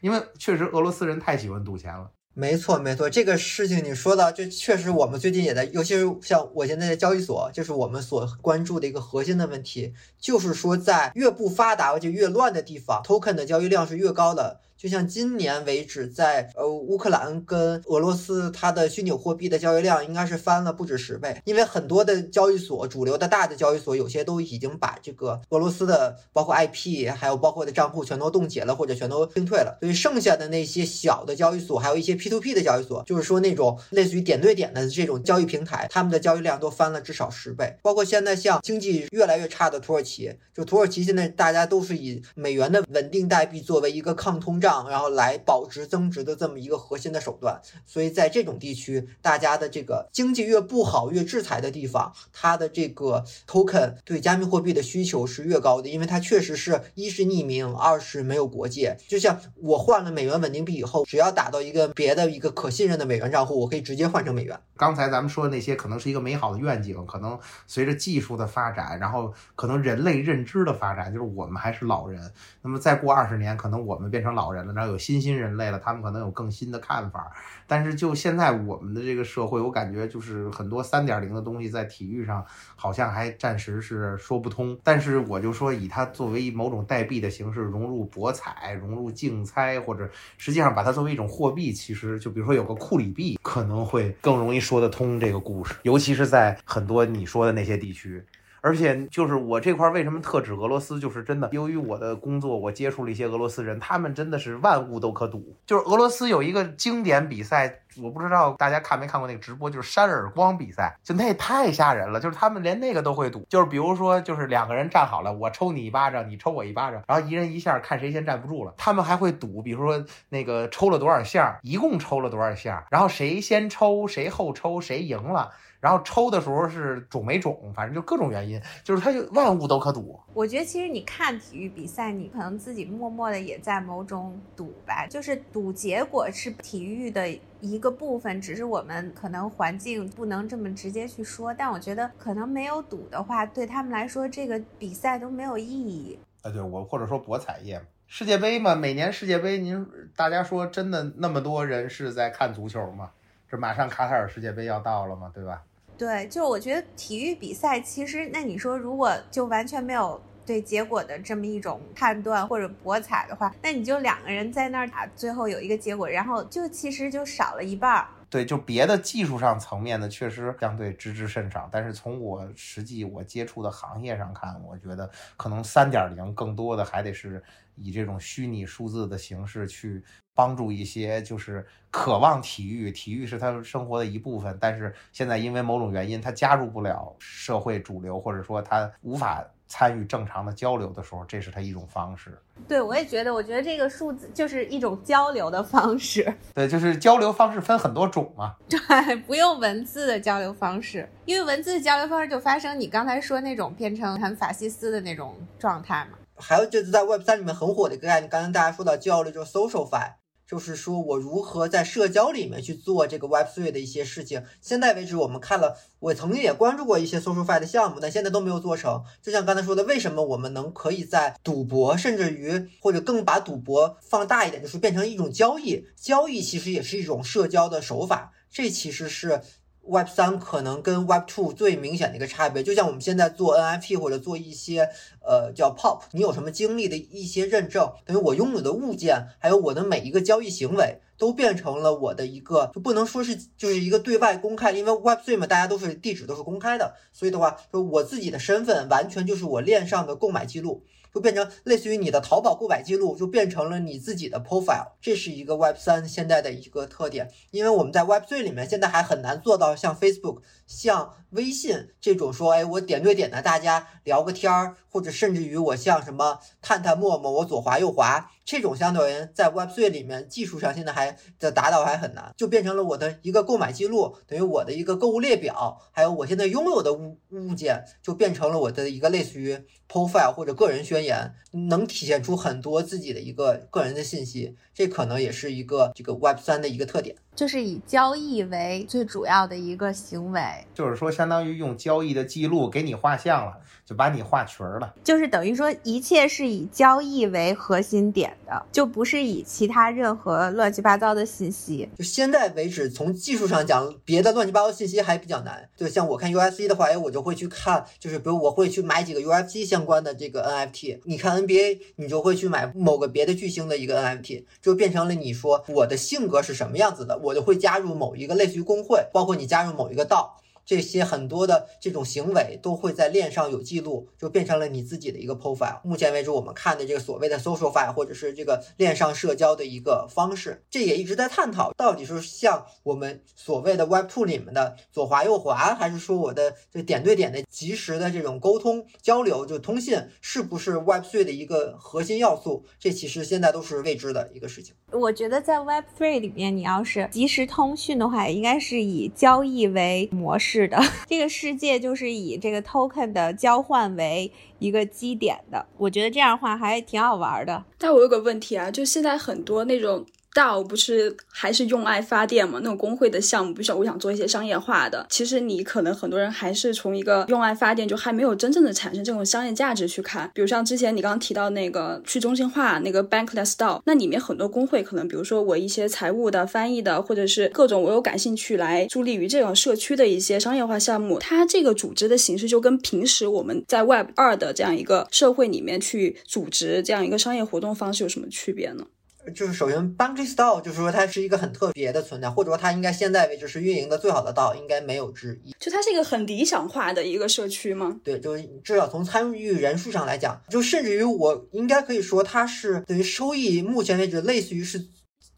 [0.00, 2.10] 因为确实俄罗斯人太喜欢赌钱了。
[2.36, 14.60] 没错，没错，这个事情你说的，就确实我们最近也在，尤其是像我现在在交易所，就是我们所关注的一个核心的问题，就是说在越不发达而且越乱的地方，token 的交易量是越高的。
[14.84, 37.74] 就像今年为止，在呃乌克兰跟俄罗斯，它的虚拟货币的交易量应该是翻了不止十倍，因为很多的交易所，主流的大的交易所，有些都已经把这个俄罗斯的包括 IP，还有包括的账户全都冻结了，或者全都清退了，所以剩下的那些小的交易所，还有一些 P2P 的交易所，就是说那种类似于点对点的这种交易平台，他们的交易量都翻了至少十倍。
[37.80, 44.73] 包括现在像经济越来越差的土耳其，就土耳其现在大家都是以美元的稳定代币作为一个抗通胀。
[44.88, 58.96] 然后来保值增值的这么一个核心的手段，所以在这种地区，大家的这个经济越不好越制裁的地方，它的这个 token 对加密货币的需求是越高的，因为它确实是一是匿名，二是没有国界。
[59.06, 64.58] 就像我换了美元稳定币以后，只要打到一个别的一个可信任的美元账户，我可以直接换成美元。
[64.76, 72.32] 刚才咱们说的那些可能是一个美好的愿景，可能随着技术的发展，然后可能人类认知的发展，就是我们还是老人，
[72.62, 74.63] 那么再过二十年，可能我们变成老人。
[74.64, 77.32] 人了，然后有新兴人类了，他们可能有更新的看法。
[77.66, 82.44] 但是就现在我们的这个社会，我感觉就是很多三点零的东西在体育上
[82.76, 84.78] 好像还暂时是说不通。
[84.82, 98.24] 但是我就说，以它作为某种代币的形式融入博彩、融入竞猜，或者实际上把它作为一种货币，其实就比如说有个库里币，可能会更容易说得通这个故事，尤其是在很多你说的那些地区。
[98.64, 105.54] 而且就是我这块为什么特指俄罗斯，就是真的，由于我的工作，我接触了一些俄罗斯人，他们真的是万物都可赌。
[105.66, 113.44] 就是俄罗斯有一个经典比赛，我不知道大家看没看过那个直播，就是扇耳光比赛，就那太吓人了，就是他们连那个都会赌。
[113.50, 118.72] 就是比如说，就是两个人站好了，我抽你一巴掌，你抽我一巴掌，然后一人一下，看谁先站不住了。
[118.78, 125.50] 他们还会赌，比如说那个抽了多少下，一共抽了多少下，然后谁先抽，谁后抽，谁赢了。
[125.84, 130.18] 然后抽的时候是肿没肿，反正就各种原因，就是它就万物都可赌。
[130.32, 137.28] 我觉得其实你看体育比赛，你可能自己默默的也在某种赌吧，就是赌结果是体育的
[137.60, 141.52] 一个部分，只是我们可能环境不能这么直接去说。
[141.52, 146.18] 但我觉得可能没有赌的话，对他们来说这个比赛都没有意义。
[146.40, 153.10] 啊，对我或者说博彩业，世界杯嘛，每年世界杯，您大家说真的那么多人是在看足球吗？
[153.50, 155.62] 这马上卡塔尔世界杯要到了嘛，对吧？
[155.96, 168.08] 对，就我觉得体育比赛其实，那你说如果就完全没有对结果的这么一种判断或者博彩的话，那你就两个人在那儿打，最后有一个结果，然后就其实就少了一半儿。
[168.34, 177.40] 对，就别的技术上层面的确实相对知之甚少，但是从我实际我接触的行业上看，我觉得可能三点零更多的还得是
[177.76, 180.02] 以这种虚拟数字的形式去。
[180.36, 192.38] 帮助一些就是渴望体育，体育是他生活的一部分，但是现在因为某种原因，他加入不了社会主流，或者说他无法参与正常的交流的时候，这是他一种方式。
[192.68, 196.32] 对，我也觉得，我觉得这个数字就是一种交流的方式。
[196.54, 198.54] 对，就是交流方式分很多种嘛。
[198.68, 206.18] 对，不用文字的交流方式，因为文字交流方式就发生你刚才说那种变成很法西斯的那种状态嘛。
[206.36, 210.12] 还有就是在 Web 三里面很火的一个概念，刚才大家说到交流，就是 social fi。
[210.46, 214.44] 就是说我如何在社交里面去做这个 Web3 的一些事情。
[214.60, 219.02] 现在为止，我们看了，我曾经也关注过一些 SocialFi 的项目，但现在都没有做成。
[219.22, 225.86] 就像刚才说的，为什么我们能可以在赌博，甚至于或者更把赌博放大一点，就是变成一种交易？
[225.96, 228.32] 交易其实也是一种社交的手法。
[228.50, 229.40] 这其实是。
[229.86, 234.88] Web 三可能跟 Web two 最明显的一个差别，就像我们现在做 NFT 或者做一些
[235.20, 250.82] 呃叫 Pop，你有什么经历的一些认证，等于我拥有的物件，还有我的每一个交易行为，都变成了我的一个，就不能说是就是一个对外公开，因为 Web three 嘛，大家都是地址都是公开的，所以的话，说我自己的身份完全就是我链上的购买记录。
[251.14, 257.30] 就变成类似于你的淘宝购买记录，就变成了你自己的 profile，这是一个 Web 三现在的一个特点。
[257.52, 260.40] 因为我们在 Web three 里面现在还很难做到像 Facebook、
[260.74, 279.56] 像微信这种说，哎，我点对点的大家聊个天儿，或者甚至于我像什么探探、陌陌，我左滑右滑，这种相对而言在 Web 3里面技术上现在还的达到还很难，就变成了我的一个购买记录，等于我的一个购物列表，还有我现在拥有的物物件，就变成了我的一个类似于
[279.88, 281.04] profile 或者个人宣。
[281.04, 281.34] 言
[281.68, 287.14] 能体现出很多自己的一个个人的信息，这可能也是一个这个 Web 三的一个特点。
[287.34, 290.40] 就是以交易为最主要的一个行为，
[290.72, 301.86] 就是说，相当于用交易的记录给你画像了，就把你画群了，就是等于说一切是以交易为核心点的，就不是以其他任何乱七八糟的信息。
[301.98, 305.68] 就现在为止，从技术上讲，别的乱七八糟信息还比较难。
[305.76, 311.00] 就像我看 UFC 的话，哎，我就会去看，就是比如我会去买几个 UFC 相关的这个 NFT。
[311.04, 317.18] 你看 NBA，你就会去买某个别的巨星的一个 NFT，就变成了你说我的性格是什么样子的。
[317.18, 320.40] 我就会加入某一个类似于工会，包括你加入某一个道。
[320.64, 325.80] 这些很多的这种行为都会在链上有记录，就变成了你自己的一个 profile。
[325.84, 342.64] 目前为止，我们看的这个所谓的 social file，或者是这个链上社交的一个方式，这也一直在探讨，到底是像我们所谓的 Web two 里面的左滑右滑，还是说我的这点对点的及时的这种沟通交流，就通信，是不是 Web three 的一个核心要素？
[342.78, 344.74] 这其实现在都是未知的一个事情。
[344.94, 350.68] 我觉得在 Web three 里面，你要是即时通讯的话，也应该是以交易为模式。
[350.68, 355.66] 的， 这个世界就是以这个 token 的交换为一个基点的。
[355.76, 357.64] 我觉得这样的话还挺好玩的。
[357.76, 362.58] 但我有个问题啊，就现在很多那种道不是还是用爱发电嘛？
[362.62, 370.30] 那种工会的项目，比如说我想做一些商业化的，其实你可能很多人还是从一个用爱发电，就还没有真正的产生这种商业价值去看。
[370.34, 388.84] 比如像之前你刚刚提到那个去中心化那个 Bankless DAO，那里面很多工会可能，比如说我一些财务的、翻译的，或者是各种我有感兴趣来助力于这种社区的一些商业化项目，它这个组织的形式就跟平时我们在 Web 二的这样一个社会里面去组织这样一个商业活动方式有什么区别呢？
[389.32, 395.54] 就是首先 b a n k y Store 就是说它是一个很特别的存在，或者说它应该现在为止是运营的最好的道，应该没有之一。
[395.58, 398.00] 就它是一个很理想化的一个社区吗？
[398.04, 404.86] 对，就是至少从参与人数上来讲，就甚至于我应该可以说它是对于收益目前为止类似于是，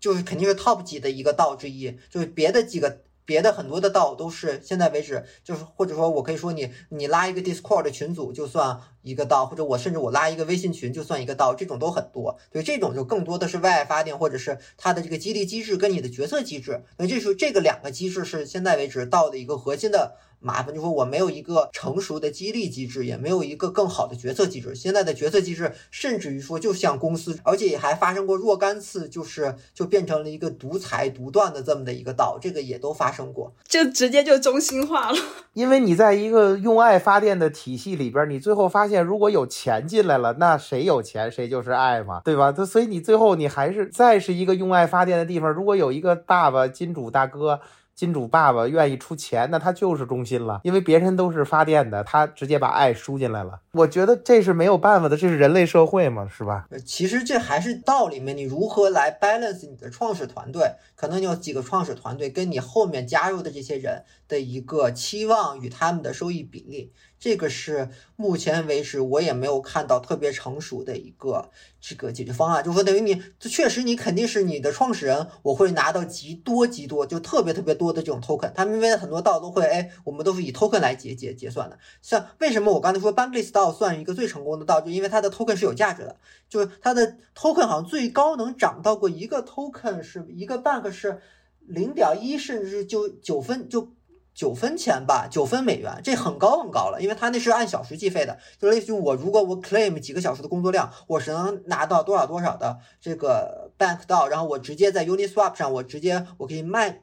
[0.01, 3.03] 就是肯定是 top 级的一个道之一，就是别的几个。
[3.27, 12.39] 别的很多的道都是现在为止，就是或者说我可以说你你拉一个 Discord 群组就算一个道，或者我甚至我拉一个微信群就算一个道，这种都很多。
[12.51, 16.83] 对，这种就更多的是外发电，或者是它的这个激励机制跟你的决策机制。
[16.97, 20.17] 那这是这个两个机制是现在为止道的一个核心的。
[20.39, 24.75] 麻烦就说我没有一个成熟的激励机制，也没有一个更好的决策机制。
[24.75, 35.19] 现在的决策机制，甚至于说就像公司，而且也还发生过若干次，就是就变成了一个独裁独断的这么的一个道，这个也都发生过，就直接就中心化了。
[35.55, 42.53] 因为你在一个用爱发电的体系里边，你最后发现，如果有钱进来了，那谁有钱谁就是爱嘛，对吧？
[42.65, 45.51] 所以你最后你还是再是一个用爱发电的地方。
[45.51, 47.61] 如果有一个爸爸金主大哥。
[47.97, 53.59] 金主爸爸愿意出钱，那他就是中心了，因为别人都是发电的，他直接把爱输进来了。
[53.73, 56.69] 我觉得这是没有办法的，这是人类社会嘛，是吧？
[56.85, 66.93] 其实这还是道里面，你如何来 balance 你的创始团队，可能你有几个创始团队跟你后面加入的这些人的一个期望与他们的收益比例。
[67.27, 71.51] 这个是目前为止我也没有看到特别成熟的一个
[71.81, 78.53] 这个解决方案，就说等于你确实你肯定是你的创始人，我会拿到极多极多，就特别特别多的这种 token。
[78.53, 81.77] 他们因为很多道都会，哎，我们都是以 token 来结结结算的。
[82.01, 86.17] 像为什么我刚才说 Bankless 道算一个最成功的道，就因为它的 token 是有价值的，
[86.49, 91.21] 就是它的 token 好像最高能涨到过一个 token 是一个 bank 是
[91.59, 93.96] 零点一，甚至就九分就。
[94.37, 107.01] 九分钱吧，九分美元，这很高很高了，因为它那是按小时计费的，就类似于我如果我 claim 几个小时的工作量，我是能拿到多少多少的这个 bank 到，然后我直接在 Uniswap 上，我直接我可以卖，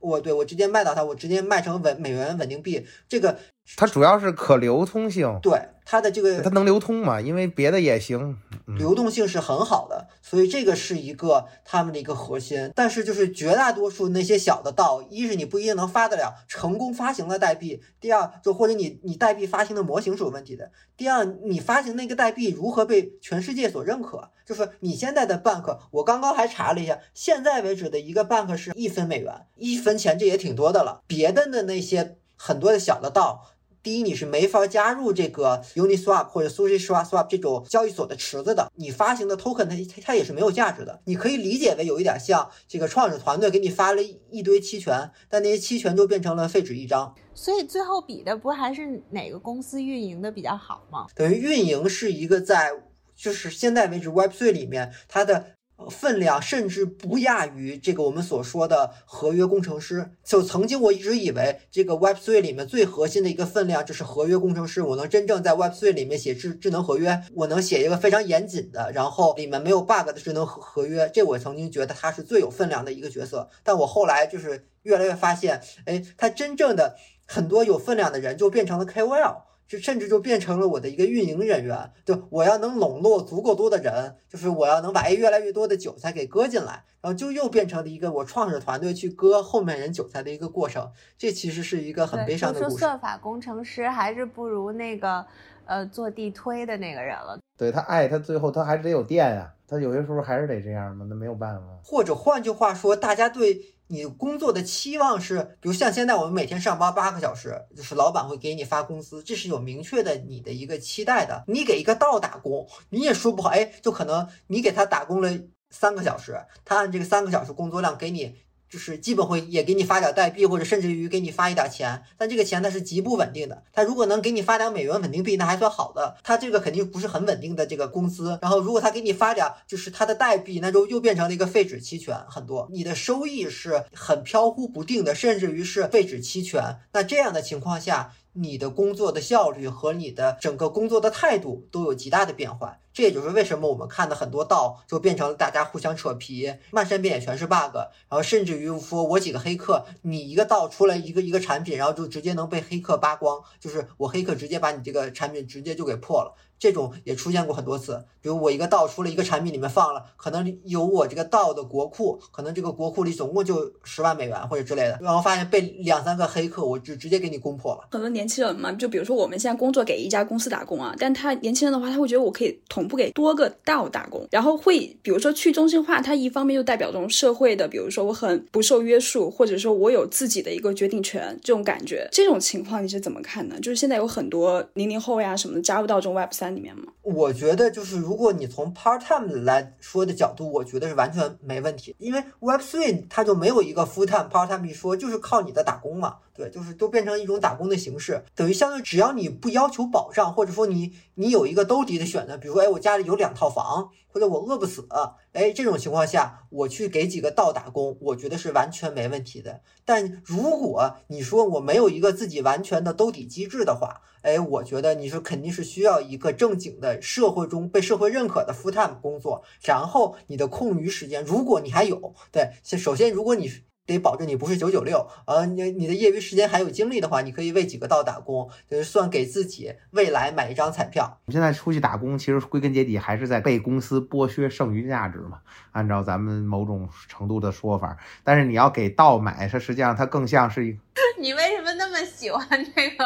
[0.00, 3.38] 我对我直接卖到它，我直接卖成稳美元稳定币，这个。
[3.76, 7.20] 它主要是可流通性，对它的这个它能流通嘛？
[7.20, 12.72] 因为别的也行，流动性是很好的，所以这个是一个他们的一个核心。
[12.74, 24.30] 但是就是绝大多数那些小的道，一是你不一定能发得了成功发行的代币，第二就或者你你代币发行的模型是有问题的，第二你发行那个代币如何被全世界所认可？
[24.46, 31.02] 就是你现在的 bank，我刚刚还查了一下，现在为止的一个 bank 是一分美元，一分钱这也挺多的了。
[31.06, 33.50] 别的的那些很多的小的道。
[33.84, 38.72] 第一，你是没法加入这个 Uniswap 或者 SushiSwap 这种交易所的池子的。
[38.76, 41.02] 你发行的 token 它它也是没有价值的。
[41.04, 47.14] 你可以理解为有一点像这个创始团队给你发了一堆期权，但那些期权就变成了废纸一张。
[47.34, 51.04] 所以最后比的不还是哪个公司运营的比较好吗？
[51.14, 52.70] 等于运营是一个在
[53.14, 55.44] 就是现在为止 Web3 里面它的。
[55.90, 60.10] 分量甚至不亚于这个我们所说的合约工程师。
[60.24, 64.82] 就曾经我一直以为，这个 Web3 里面最核心的一个分量就是合约工程师。
[64.82, 71.10] 我能真正在 Web3 里面写智智能合约，我能写一个非常严谨的，然后里面没有 bug 的智能合合约。
[71.12, 73.48] 这我曾经觉得他是最有分量的一个角色。
[73.62, 76.96] 但我后来就是越来越发现，哎，他真正的
[77.26, 79.42] 很多有分量的人就变成了 KOL。
[79.74, 90.88] 就甚至就变成了我的一个运营人员，就我要能笼络足够多的人，就是我要能把越来越多的韭菜给割进来，然后就又变成了一个我创始团队去割后面人韭菜的一个过程。
[91.18, 92.70] 这其实是一个很悲伤的故事。
[92.70, 95.26] 说算法工程师还是不如那个
[95.64, 97.40] 呃做地推的那个人了。
[97.58, 101.62] 对他爱他最后他还是得有电呀，他有些时候还是得这样嘛，那没有办法。
[101.82, 103.73] 或者换句话说，大家对。
[103.86, 111.44] 你工作的期望是，比如像现在我们每天上班八个小时，就是老板会给你发工资，这是有明确的你的一个期待的。
[111.46, 115.30] 你给一个道打工，你也说不好，哎，就可能你给他打工了
[115.70, 118.34] 三个小时，他按这个三个小时工作量给你。
[118.74, 123.62] 就是基本会也给你发点代币，或者甚至于给你发一点钱，但这个钱它是极不稳定的。
[123.72, 126.16] 他如果能给你发点美元稳定币，那还算好的。
[126.24, 128.36] 他这个肯定不是很稳定的这个工资。
[128.42, 136.80] 然后如果他给你发点就是他的代币，那就又变成了一个废纸期权，很多你的收益是很飘忽不定的，甚至于是废纸期权。
[136.92, 142.78] 那这样的情况下，你的工作的效率和你的整个工作的态度都有极大的变化。
[142.92, 156.36] 这也就是为什么我们看的很多道就变成了大家互相扯皮，漫山遍野全是 bug，然后甚至于说我几个黑客，你一个道出来一个一个产品，然后就直接能被黑客扒光，就是我黑客直接把你这个产品直接就给破了。
[156.58, 167.88] 这种也出现过很多次，比如我一个道出了一个产品，里面放了可能有我这个道的国库，可能这个国库里总共就十万美元或者之类的，然后发现被两三个黑客，我就直接给你攻破了。
[167.90, 183.56] 很多年轻人嘛，就比如说我们现在工作给一家公司打工啊，但他年轻人的话，他会觉得我可以同步给多个道打工，然后会比如说去中心化，它一方面就代表这种社会的，比如说我很不受约束，或者说我有自己的一个决定权这种感觉，这种情况你是怎么看呢？
[183.60, 186.92] 就是现在有很多零零后呀什么的加入到这种 Web 三里面吗。
[187.02, 204.88] 我觉得就是，如果你从 part time 来说的角度，我觉得是完全没问题，因为 Web three 它就没有一个 full time part time 一说，就是靠你的打工嘛，对，就是都变成一种打工的形式，等于相当于只要你不要求保障，或者说你你有一个兜底的选择，比如说，哎，我家里有两套房，或者我饿不死，
[205.32, 209.60] 哎，这种情况下，我去给几个倒打工，我觉得是完全没问题的。
[209.84, 223.48] 但如果你说我没有一个自己完全的兜底机制的话，哎，我觉得你是肯定是需要一个正经的社会中被社会认可的 full time 工作，然后你的空余时间，如果你还有，对，先首先如果你
[223.86, 231.18] 得保证你不是九九六，呃，你你的业余时间还有精力的话，你可以为几个道打工，就是算给自己未来买一张彩票。
[231.26, 235.38] 我们现在出去打工，其实归根结底还是在被公司剥削剩余价值嘛，
[235.72, 237.96] 按照咱们某种程度的说法。
[238.22, 240.78] 但是你要给道买，它实际上它更像是一。
[241.20, 243.04] 你为什么那么喜欢这个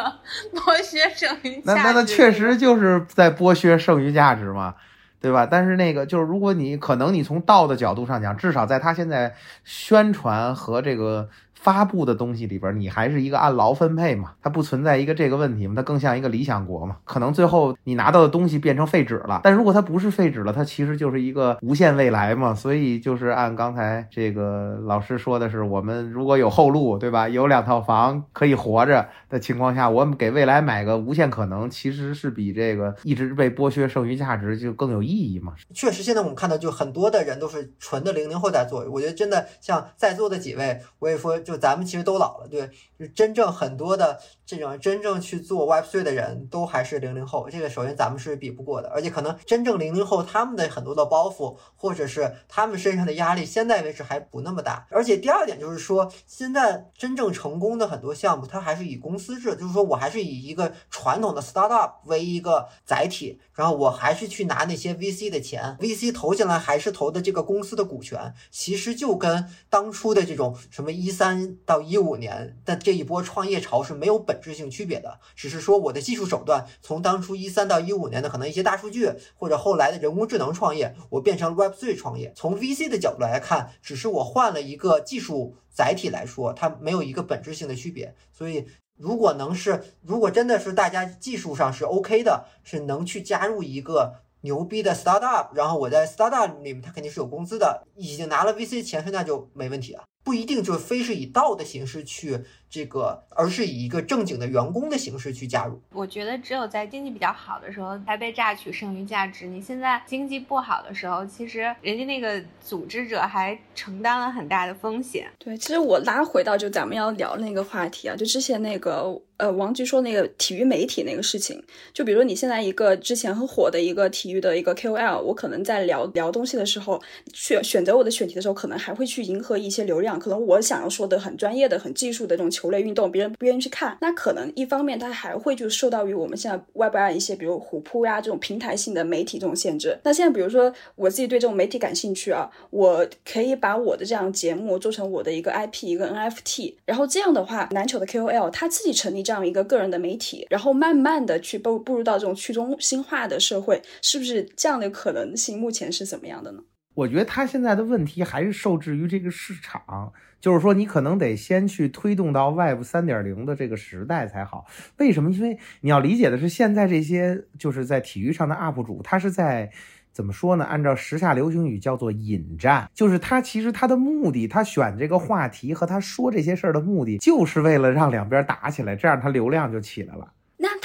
[0.53, 1.61] 剥削剩余价值？
[1.65, 4.75] 那那那确实就是在剥削剩余价值嘛。
[5.19, 5.45] 对吧？
[5.45, 11.29] 但是那个就是，如果你可能你从道的角度上讲，至少在他现在宣传和这个。
[11.61, 16.95] 发布的东西里边，你还是一个按劳分配嘛，它不存在一个这个问题嘛，它更像一个理想国嘛。
[17.03, 22.55] 可能最后你拿到的东西变成废纸了，但如果它不是废纸了，它其实就是一个无限未来嘛。
[22.55, 27.27] 所以就是按刚才这个老师说的是，我们如果有后路，对吧？
[27.27, 35.53] 有两套房可以活着的情况下，我们给未来买个无限可能，其实是比这个一直被剥削剩余价值就更有意义嘛。
[35.73, 41.37] 确实，现在我们看到就很多的人都是纯的零零后在做，我觉得真的像在座的几位，我也说。
[41.49, 42.69] 就咱们其实都老了，对，
[42.99, 54.87] 就真正很多的这种真正去做 Web 3的人都还是零零后，这个首先咱们是比不过的，而且可能真正零零后他们的很多的包袱或者是他们身上的压力，现在为止还不那么大。
[54.89, 71.57] 而且第二点就是说，现在真正成功的很多项目，它还是以公司制，就是说我还是以一个传统的 startup 为一个载体，然后我还是去拿那些 VC 的钱，VC 投进来还是投的这个公司的股权，其实就跟当初的这种什么一三。
[71.65, 82.33] 到一五年的这一波创业潮是没有本质性区别的，只是说我的技术手段从当初一三到一五年的可能一些大数据或者后来的人工智能创业，我变成了 Web Three 创业。
[82.35, 88.15] 从 VC 的角度来看，只是我换了一个技术载体来说，它没有一个本质性的区别。
[88.31, 88.65] 所以，
[88.97, 100.03] 如果能是，如果真的是大家技术上是 OK 的，是能去加入一个牛逼的 startup，然后我在 startup 里面，它肯定是有工资的，已经拿了 VC 钱，那就没问题了。
[100.29, 105.81] 不一定就非是以道的形式去这个，而是以一个正经的员工的形式去加入。
[105.91, 109.47] 我觉得只有在经济比较好的时候才被榨取剩余价值。
[109.47, 115.27] 你现在经济不好的时候，其实人家那个组织者还承担了很大的风险。
[115.39, 121.59] 对，其实我拉回到就咱们要聊那个话题啊，就之前那个呃王局说那个体育媒体那个事情，
[121.91, 127.01] 就比如说你现在一个之前很火的一个体育的一个 KOL，我可能在聊聊东西的时候，
[127.33, 130.18] 选选择我的选题的时候，可能还会去迎合一些流量。
[130.19, 133.97] 可能我想要说的很专业的、很技术的这种球类运动，别人不愿意去看。
[134.01, 139.97] 那可能一方面，它还会就受到于我们现在 Web 二一些，比如虎扑呀这种平台性的媒体这种限制。
[140.03, 155.59] 那现在比如说我自己对这种媒体感兴趣啊，我可以把我的这样节目做成我的一个 IP、一个 NFT，然后这样的话，篮球的 KOL 他自己成立这样一个个人的媒体，然后慢慢的去步步入到这种去中心化的社会，是不是这样的可能性？
[155.59, 156.63] 目前是怎么样的呢？
[156.99, 160.11] 我觉得他现在的问题还是受制于这个市场。
[160.41, 164.65] 就是说，你可能得先去推动到 Web 三点零的这个时代才好。
[164.97, 165.29] 为什么？
[165.31, 169.69] 因为你要理解的是，现在这些就是在体育上的 UP 主，他是在
[170.13, 170.63] 怎么说呢？
[170.63, 180.31] 按照时下流行语叫做引战，就是他其实他的目的，他选这个话题和他说这些事儿的目的，就是为了让两边打起来，这样他流量就起来了。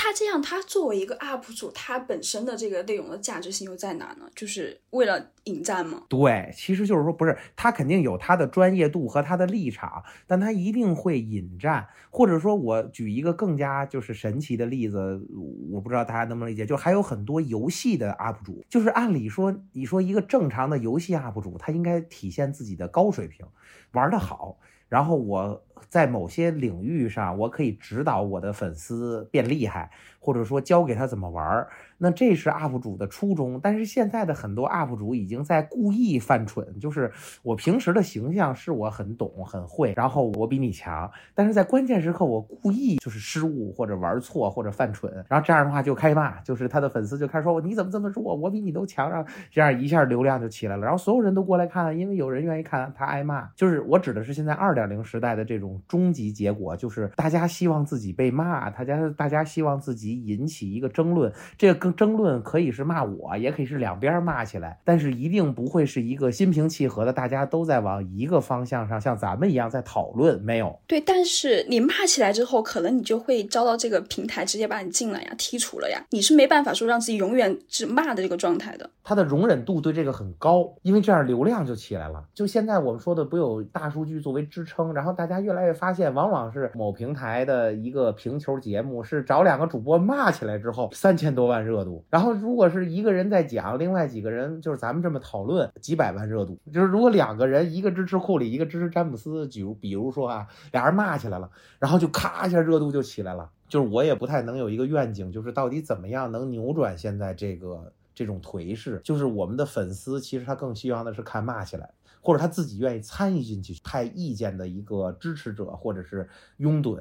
[0.04, 4.28] 他这样，他作为一个 UP 主，他本身的这个内容的价值性又在哪呢？
[4.36, 6.02] 就是为了引战吗？
[6.10, 11.88] 对，其实就是说，不是他肯定有他的专业度和他的立场，但他一定会引战。
[12.10, 15.26] 或者说，我举一个更加就是神奇的例子，
[15.72, 23.46] 我不知道大家能不能理解，就还有很多游戏的 UP 主，就是按理说，你说一个正常的游戏 UP 主，他应该体现自己的高水平，
[23.92, 24.58] 玩得好。
[24.90, 31.68] 然后我在某些领域上，我可以指导我的粉丝变厉害，或者说教给他怎么玩儿。
[31.96, 33.60] 那这是 UP 主的初衷。
[33.62, 37.10] 但是现在的很多 UP 主已经在故意犯蠢，就是
[37.42, 53.48] 我平时的形象是我很懂很会，然后我比你强，但是在关键时刻我故意就是失误或者玩错或者犯蠢，然后这样的话就开骂，就是他的粉丝就开始说你怎么这么弱，我比你都强，然后这样一下流量就起来了，然后所有人都过来看，因为有人愿意看他挨骂。
[53.54, 61.94] 就是我指的是现在二点零时代的这种终极结果，就是大家希望自己被骂，大家大家希望自己引起一个争论，这个。
[61.94, 70.42] 争论可以是骂我，也可以是两边骂起来，但是一定不会是一个心平气和的，大家都在往一个方向上，像咱们一样在讨论。
[70.42, 76.04] 没有对，但是你骂起来之后，可能你就会遭到这个平台直接把你禁了呀，剔除了呀。
[76.10, 78.90] 你是没办法说让自己永远只骂的这个状态的。
[79.04, 82.24] 他的容忍度对这个很高，因为这样流量就起来了。
[82.34, 91.84] 就现在我们说的，不有大数据作为支撑，然后大家越来越发现，往往是某平台的一个评球节目，是找两个主播骂起来之后，三千多万热。
[91.84, 96.58] 度，然后如果是一个人在讲，另外几个人就是咱们这么讨论，几百万热度。
[96.72, 103.50] 就是如果两个人，一个支持库里，一个支持詹姆斯，比如比如说啊，俩人骂起来了，然后就咔一下热度就起来了。
[103.68, 109.00] 就是我也不太能有一个愿景，就是到底怎么样能扭转现在这个这种颓势。
[109.04, 111.90] 就是我们的粉丝其实他更希望的是看骂起来，
[112.24, 116.98] 或者他自己愿意参与进去派意见的一个支持者，或者是拥趸。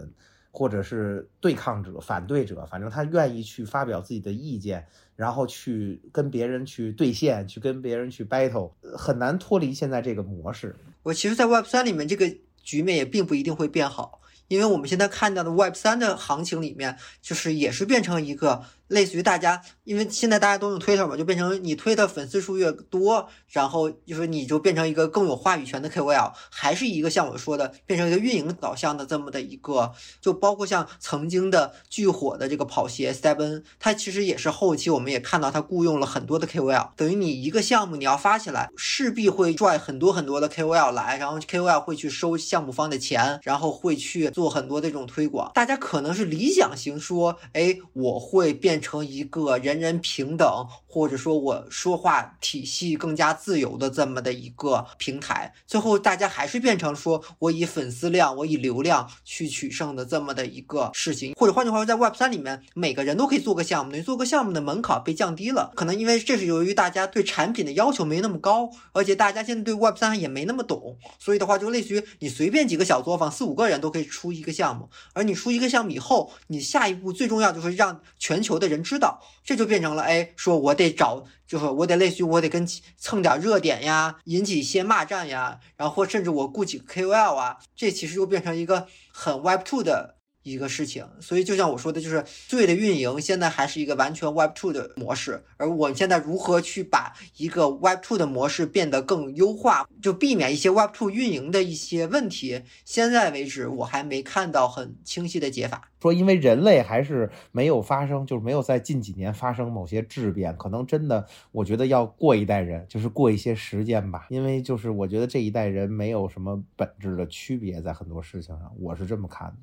[0.55, 10.75] 或者是对抗者、反对者，反正他愿意去发表自己的意见，然后去跟别人去对线，去跟别人去 battle，很难脱离现在这个模式。
[11.01, 18.63] 我其实，在 Web 三里面，这个局面也并不一定会变好，因为我们现在看到的 Web 三的行情里面，就是也是变成一个。
[18.87, 48.72] 类似于大家，因为现在大家都用 Twitter 嘛，就变成你推的粉丝数越多，然后就是你就变成一个更有话语权的 KOL，还是一个像我说的，变成一个运营导向的这么的一个，就包括像曾经的巨火的这个跑鞋 Seven，它其实也是后期我们也看到它雇佣了很多的 KOL，等于你一个项目你要发起来，势必会拽很多很多的 KOL 来，然后 KOL 会去收项目方的钱，然后会去做很多的这种推广，大家可能是理想型说，哎，我会变。
[48.73, 78.73] 变成一个人人平等，或者说我说话体系更加自由的这么的一个平台，最后大家还是变成说我以粉丝量，我以流量去取胜的这么的一个事情，或者换句话说，在 Web 三里面，每个人都可以做个项目，等于做个项目的门槛被降低了，可能因为这是由于大家对产品的要求没那么高，而且大家现在对 Web 三也没那么懂，所以的话就类似于你随便几个小作坊，四五个人都可以出一个项目，而你出一个项目以后，你下一步最重要就是让全球的。
[78.73, 90.15] 人知道，这就变成了哎，说我得找，就是我得类似于我得跟蹭点热点呀，引起一些骂战呀，然后或甚至我雇几个 KOL 啊，这其实就变成一个很 Web Two 的。
[90.43, 105.89] 一个事情，所以就像我说的，就是对的运营现在还是一个完全 Web Two 的模式，而我们现在如何去把一个 Web Two 的模式变得更优化，就避免一些 Web Two 运营的一些问题，现在为止我还没看到很清晰的解法。
[106.01, 114.27] 说因为人类还是没有发生，就是没有在近几年发生某些质变，可能真的我觉得要过一代人，就是过一些时间吧。
[114.29, 119.55] 因为就是我觉得这一代人没有什么本质的区别，在很多事情上，我是这么看的。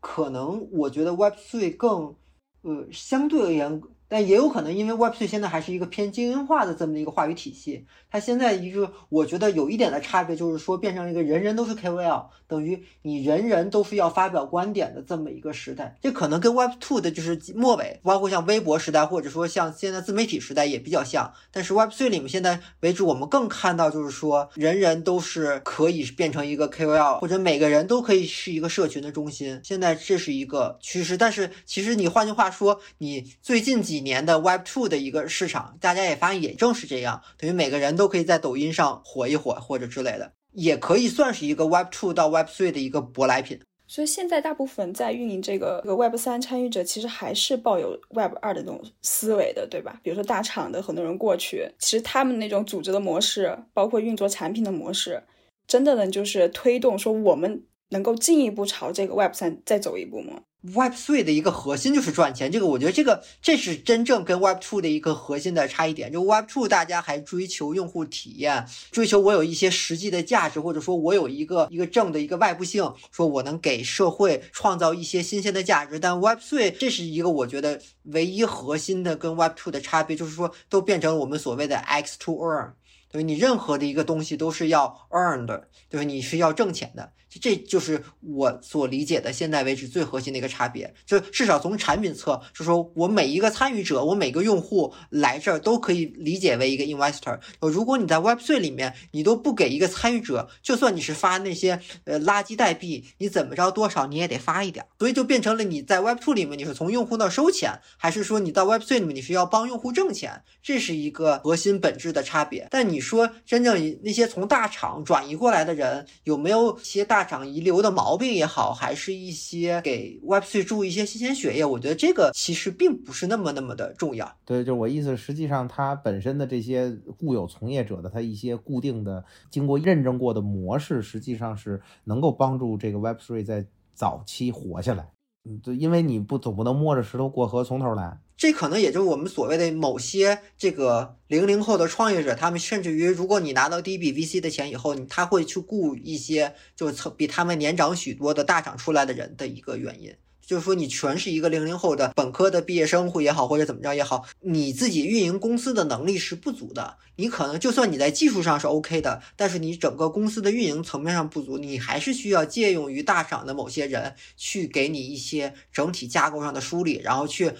[0.00, 2.14] 可能我觉得 Web Three 更，
[2.62, 3.82] 呃，相对而言。
[4.08, 15.94] 但也有可能，因为 Web3 现在还是一个偏精英化的这么一个话语体系，它现在一个我觉得有一点的差别就是说，变成一个人人都是 KOL，等于你人人都是要发表观点的这么一个时代。
[16.00, 21.30] 这可能跟 Web2 的就是末尾，包括像微博时代，或者说像现在自媒体时代也比较像。
[21.50, 29.60] 但是 Web3 里面现在为止，我们更看到就是说，人人都是可以变成一个 KOL，或者每个人都可以是一个社群的中心。
[29.62, 31.18] 现在这是一个趋势。
[31.18, 33.97] 但是其实你换句话说，你最近几。
[33.98, 43.58] 几年的 Web Two 的一个市场，大家也发现也正是这样，等于每个人都可以在抖音上火一火，或者之类的，也可以算是一个 Web Two 到 Web Three 的一个舶来品。
[43.88, 49.98] 所以现在大部分在运营这个 Web 三参与者，其实还是抱有 Web 二的那种思维的，对吧？
[50.04, 55.20] 比如说大厂的很多人过去，其实他们那种组织的模式，包括运作产品的模式，
[55.66, 60.42] 真的能就是推动说我们能够进一步朝这个 Web 三再走一步吗？
[60.62, 66.10] Web Three 的一个核心就是赚钱，这个我觉得这个这是真正跟 Web Two 的一个核心的差异点。
[66.10, 76.00] 就 Web Two 大家还追求用户体验，追求我有一些实际的价值，或者说我有一个一个正的一个外部性，说我能给社会创造一些新鲜的价值。
[76.00, 82.72] 但 Web Three 这是一个我觉得唯一核心的跟 Web Two 的差别，就是说都变成了我们所谓的 X to Earn。
[83.10, 86.04] 对你任何的一个东西都是要 earn 的，对吧？
[86.04, 87.10] 你是要挣钱的，
[87.40, 90.94] 这就是我所理解的现在为止最核心的一个差别。
[91.04, 97.38] 就至少从产品侧，就说我每一个参与者，我每个用户来这儿都可以理解为一个 investor。
[97.60, 104.86] 如果你在 Web3 里面，你都不给一个参与者，就算你是发那些呃垃圾代币，你怎么着多少你也得发一点。
[104.98, 110.42] 所以就变成了你在 Web2 里面你是从用户那收钱，还是说你到 Web3 里面你是要帮用户挣钱？
[110.62, 112.68] 这是一个核心本质的差别。
[112.70, 112.98] 但你。
[113.08, 121.64] 说真正那些从大厂转移过来的人，有没有些大长遗留的毛病也好，还是一些给 Web3 注入一些新鲜血液？
[121.64, 124.34] 我觉得这个其实并不是那么那么的重要。
[124.44, 135.10] 对，就是我意思，实际上它本身的这些固有从业者的他一些固定的、经过认证过的模式，实际上是能够帮助这个 Web3 在早期活下来。
[135.44, 138.18] 嗯，对，因为你不总不能摸着石头过河，从头来。
[138.38, 167.50] 这可能也就是我们所谓的某些这个零零后的创业者，他们甚至于，如果你拿到第一笔 VC 的钱以后，他会去雇一些就曾比他们年长许多的大厂出来的人的一个原因，就是说你全是一个零零后的本科的毕业生或也好，或者怎么着也好，你自己运营公司的能力是不足的，你可能就算你在技术上是 OK 的，但是你整个公司的运营层面上不足，你还是需要借用于大厂的某些人去给你一些整体架构上的梳理，然后去。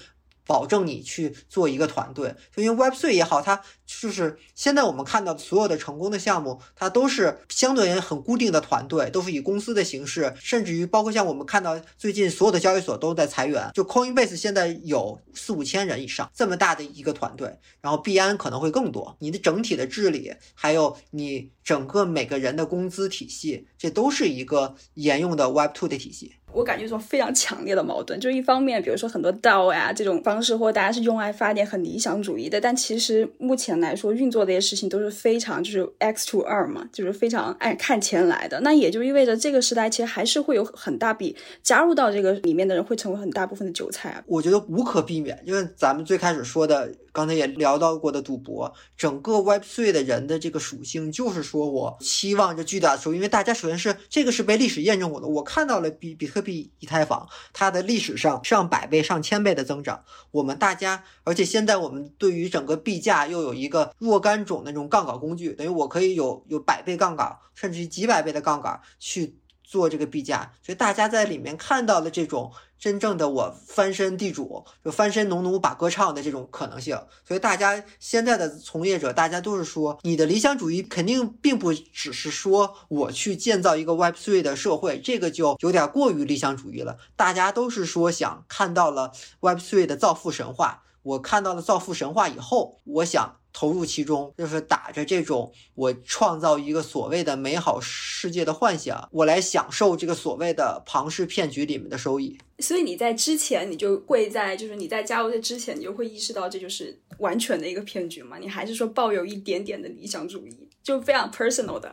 [0.49, 26.36] 保证你去做一个团队，就因为 Web3 也好，它就是现在我们看到所有的成功的项目，它都是相对于很固定的团队，都是以公司的形式，甚至于包括像我们看到最近所有的交易所都在裁员，就 Coinbase 现在有四五千人以上这么大的一个团队，然后币安可能会更多，你的整体的治理，还有你整个每个人的工资体系，这都是一个沿用的 Web2 的体系。
[26.53, 38.61] 我感觉一种非常强烈的矛盾，就一方面，比如说很多 DAO 呀这种方式，或者大家是用爱发电、很理想主义的，但其实目前来说运作这些事情都是非常就是 X to 二嘛，就是非常爱看钱来的。
[38.61, 44.22] 那也就意味着这个时代其实还是会有很大笔加入到这个里面的人会成为很大部分的韭菜啊。
[44.26, 46.92] 我觉得无可避免，因为咱们最开始说的。
[47.11, 55.26] 刚才也聊到过的赌博，整个 Web3 的人的这个属性就是说我期望着巨大的收益，因为大家首先是这个是被历史验证过的。
[55.26, 60.05] 我看到了比比特币、以太坊它的历史上上百倍、上千倍的增长。
[60.30, 72.53] 我们大家，而且现在我们对于整个币价又有一个若干种那种杠杆工具，等于我可以有有百倍杠杆，甚至于几百倍的杠杆去做这个币价，所以大家在里面看到的这种。
[72.79, 86.99] 真正的我翻身地主，就翻身农奴把歌唱的这种可能性，所以大家现在的从业者，大家都是说，你的理想主义肯定并不只是说我去建造一个 Web3 的社会，这个就有点过于理想主义了。
[87.16, 93.38] 大家都是说想看到了 Web3 的造富神话，我看到了造富神话以后，我想。
[93.59, 102.38] 投入其中，就是打着这种我创造一个所谓的美好世界的幻想，我来享受这个所谓的庞氏骗局里面的收益。
[102.61, 108.38] 所以你在之前，你就会在就是你在加入这之前，你就会意识到这就是完全的一个骗局嘛？
[108.38, 111.92] 你还是说抱有一点点的理想主义，就非常 personal 的。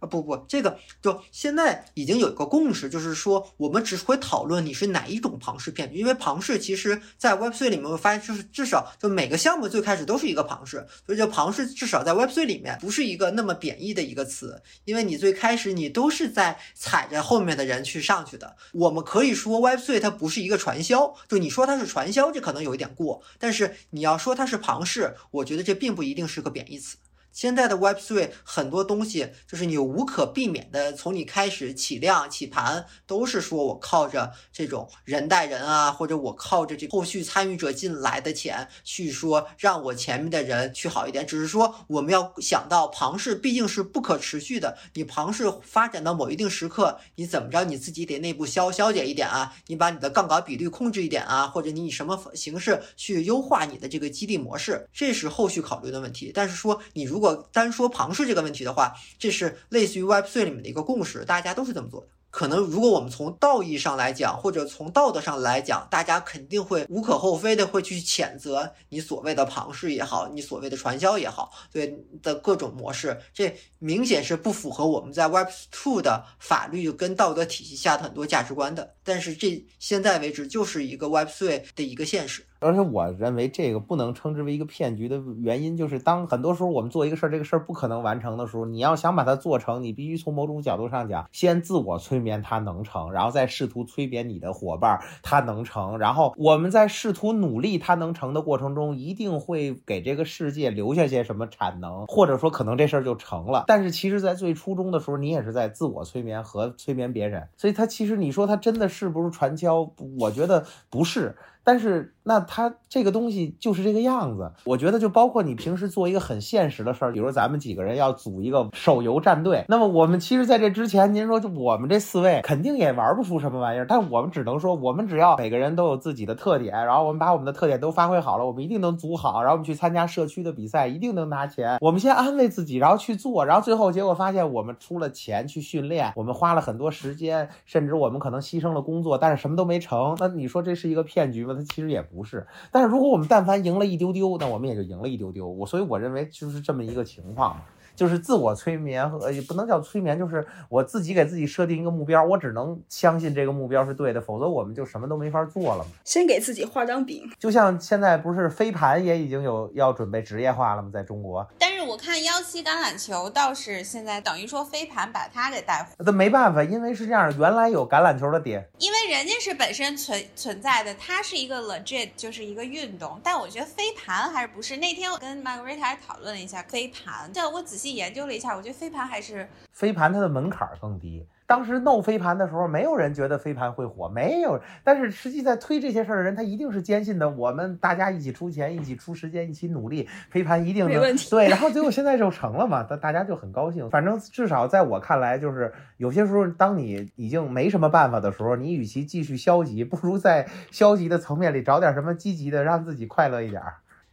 [0.00, 18.56] 啊不不，这个就现在已经有一个共识，就是说我们只会讨论你是哪一种庞氏骗局，因为庞氏其实在 Web3 里面会发现，就是至少就每个项目最开始都是一个庞氏，所以就庞氏至少在 Web3 里面不是一个那么贬义的一个词，因为你最开始你都是在踩着后面的人去上去的。
[18.72, 26.96] 我们可以说 Web3 它不是一个传销，就你说它是传销，这可能有一点过，但是你要说它是庞氏，我觉得这并不一定是个贬义词。
[27.38, 41.24] 现在的 Web3 很多东西就是你无可避免的，从你开始起量起盘，都是说我靠着这种人带人啊，或者我靠着这后续参与者进来的钱去说让我前面的人去好一点。
[41.24, 56.32] 只是说我们要想到庞氏毕竟是不可持续的，你庞氏发展到某一定时刻，你怎么着你自己得内部消消解一点啊，你把你的杠杆比率控制一点啊，或者你以什么形式去优化你的这个激励模式，这是后续考虑的问题。
[56.34, 62.08] 但是说你如果单说庞氏这个问题的话，这是类似于 Web3 里面的一个共识，大家都是这么做的。
[62.30, 78.94] 可能如果我们从道义上来讲，或者从道德上来讲，大家肯定会无可厚非的会去谴责你所谓的庞氏也好，你所谓的传销也好，对的各种模式，这明显是不符合我们在 Web Two 的法律跟道德体系下的很多价值观的。
[79.02, 82.44] 但是这现在为止就是一个 Web Three 的一个现实。
[82.60, 103.64] 而且我认为这个不能称之为一个骗局的原因，就是当很多时候我们做一个事儿，这个事儿不可能完成的时候，你要想把它做成，你必须从某种角度上讲，先自我催眠它能成，然后再试图催眠你的伙伴它能成，然后我们在试图努力它能成的过程中，一定会给这个世界留下些什么产能，或者说可能这事儿就成了。
[103.66, 109.88] 但是其实，在最初中的时候，你也是在自我催眠和催眠别人，所以它其实你说它真的是不是传销？
[110.18, 111.36] 我觉得不是。
[111.64, 114.52] 但是，那他这个东西就是这个样子。
[114.64, 119.64] 我觉得，就包括你平时做一个很现实的事儿，比如咱们几个人要组一个手游战队。
[119.66, 123.86] 那么，我们其实在这之前，您说就我们这四位肯定也玩不出什么玩意儿。
[123.88, 129.40] 但我们只能说，我们只要每个人都有自己的特点，然后我们把我们的特点都发挥好了，我们一定能组好。
[129.40, 131.78] 然后我们去参加社区的比赛，一定能拿钱。
[131.80, 140.14] 我们先安慰自己，然后去做，然后最后结果发现，我们出了钱去训练，我们花了很多时间，甚至我们可能牺牲了工作，但是什么都没成。
[140.18, 141.54] 那你说这是一个骗局吗？
[141.56, 142.44] 它其实也不不是。
[142.72, 145.46] 但是如果我们但凡赢了一丢丢，那我们也就赢了一丢丢。
[145.46, 147.56] 我所以我认为就是这么一个情况。
[147.98, 155.90] 就是自我催眠和也不能叫催眠，就是我自己给自己设定一个目标，我只能相信这个目标是对的，否则我们就什么都没法做了嘛。
[156.04, 160.90] 先给自己画张饼，就像现在不是飞盘也已经有要准备职业化了吗？
[160.94, 174.76] 在中国，但是我看幺七橄榄球倒是现在等于说飞盘把它给带火，那没办法，因为是这样，原来有橄榄球的点，因为人家是本身存存在的，它是一个 legit 就是一个运动，但我觉得飞盘还是不是。
[174.76, 178.78] 那天我跟 Margaret 还讨论了一下飞盘，这我仔细研究了一下，我觉得。
[178.78, 181.26] 飞盘还是飞盘，它的门槛更低。
[181.46, 184.60] 当时弄飞盘的时候，没有人觉得飞盘会火，没有。
[184.84, 187.28] 但是实际在推这些事儿的人，他一定是坚信的。
[187.28, 191.28] 我们大家一起出钱，一起出时间，一起努力，飞盘一定没问题。
[191.28, 193.90] 对，然后结果现在就成了嘛，大大家就很高兴。
[193.90, 203.60] 反正至少在我看来，就是有些时候，当你已经没什么办法的时候，你与其继续消极，不如在消极的层面里找点什么积极的，让自己快乐一点。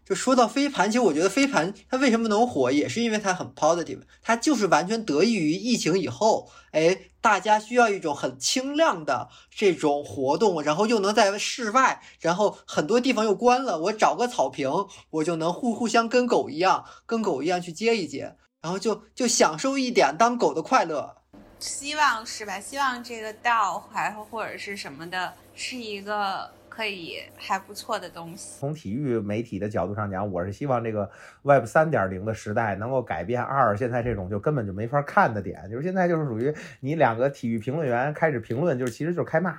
[0.06, 14.70] 就说到飞盘，其实我觉得飞盘它为什么能火，也是因为它很 positive，它就是完全得益于疫情以后，哎，大家需要一种很轻量的这种活动，然后又能在室外，然后很多地方又关了，我找个草坪，
[15.10, 21.16] 我就能互互相跟狗一样，跟狗一样去接一接，然后就就享受一点当狗的快乐。
[21.58, 22.60] 希望是吧？
[22.60, 26.54] 希望这个道还或者是什么的，是一个。
[26.76, 28.60] 可以还不错的东西。
[28.60, 31.10] 从体育媒体的角度上讲，我是希望这个
[31.44, 35.70] Web 三点零的时代能够改变二现在这种就根本就没法看的点。
[35.70, 39.54] 就是现在就是属于你两个体育评论员开始评论，就是其实就是开骂，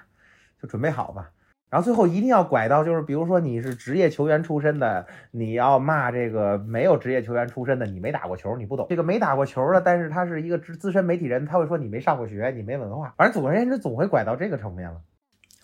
[0.61, 1.31] 就准备好吧。
[1.71, 13.15] 然后最后一定要拐到就是，比如说你是职业球员出身的，你要骂这个没有职业球员出身的，你没打过球，你不懂这个没打过球的，但是他是一个资资深媒体人，他会说你没上过学，你没文化。
[13.17, 15.01] 反正总而言之，总会拐到这个层面了。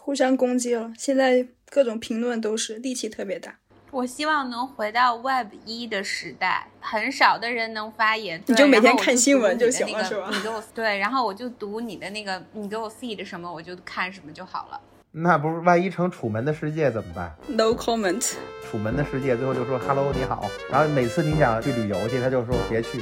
[0.05, 3.55] 互相攻击了，现在各种评论都是力气特别大。
[3.93, 10.29] 我希望能回到 Web 一的时代，很少的人能发言，你就每天看新闻就行了，是吧？
[10.33, 14.81] 你给我对，然后我就读你的那个，你给我 feed 什么，我就看什么就好了。
[15.13, 18.33] 那不是万一成楚门的世界怎么办？No comment。
[18.69, 22.99] 楚门的世界最后就说 Hello 你好，然后每次你想去旅游去，他就说别去。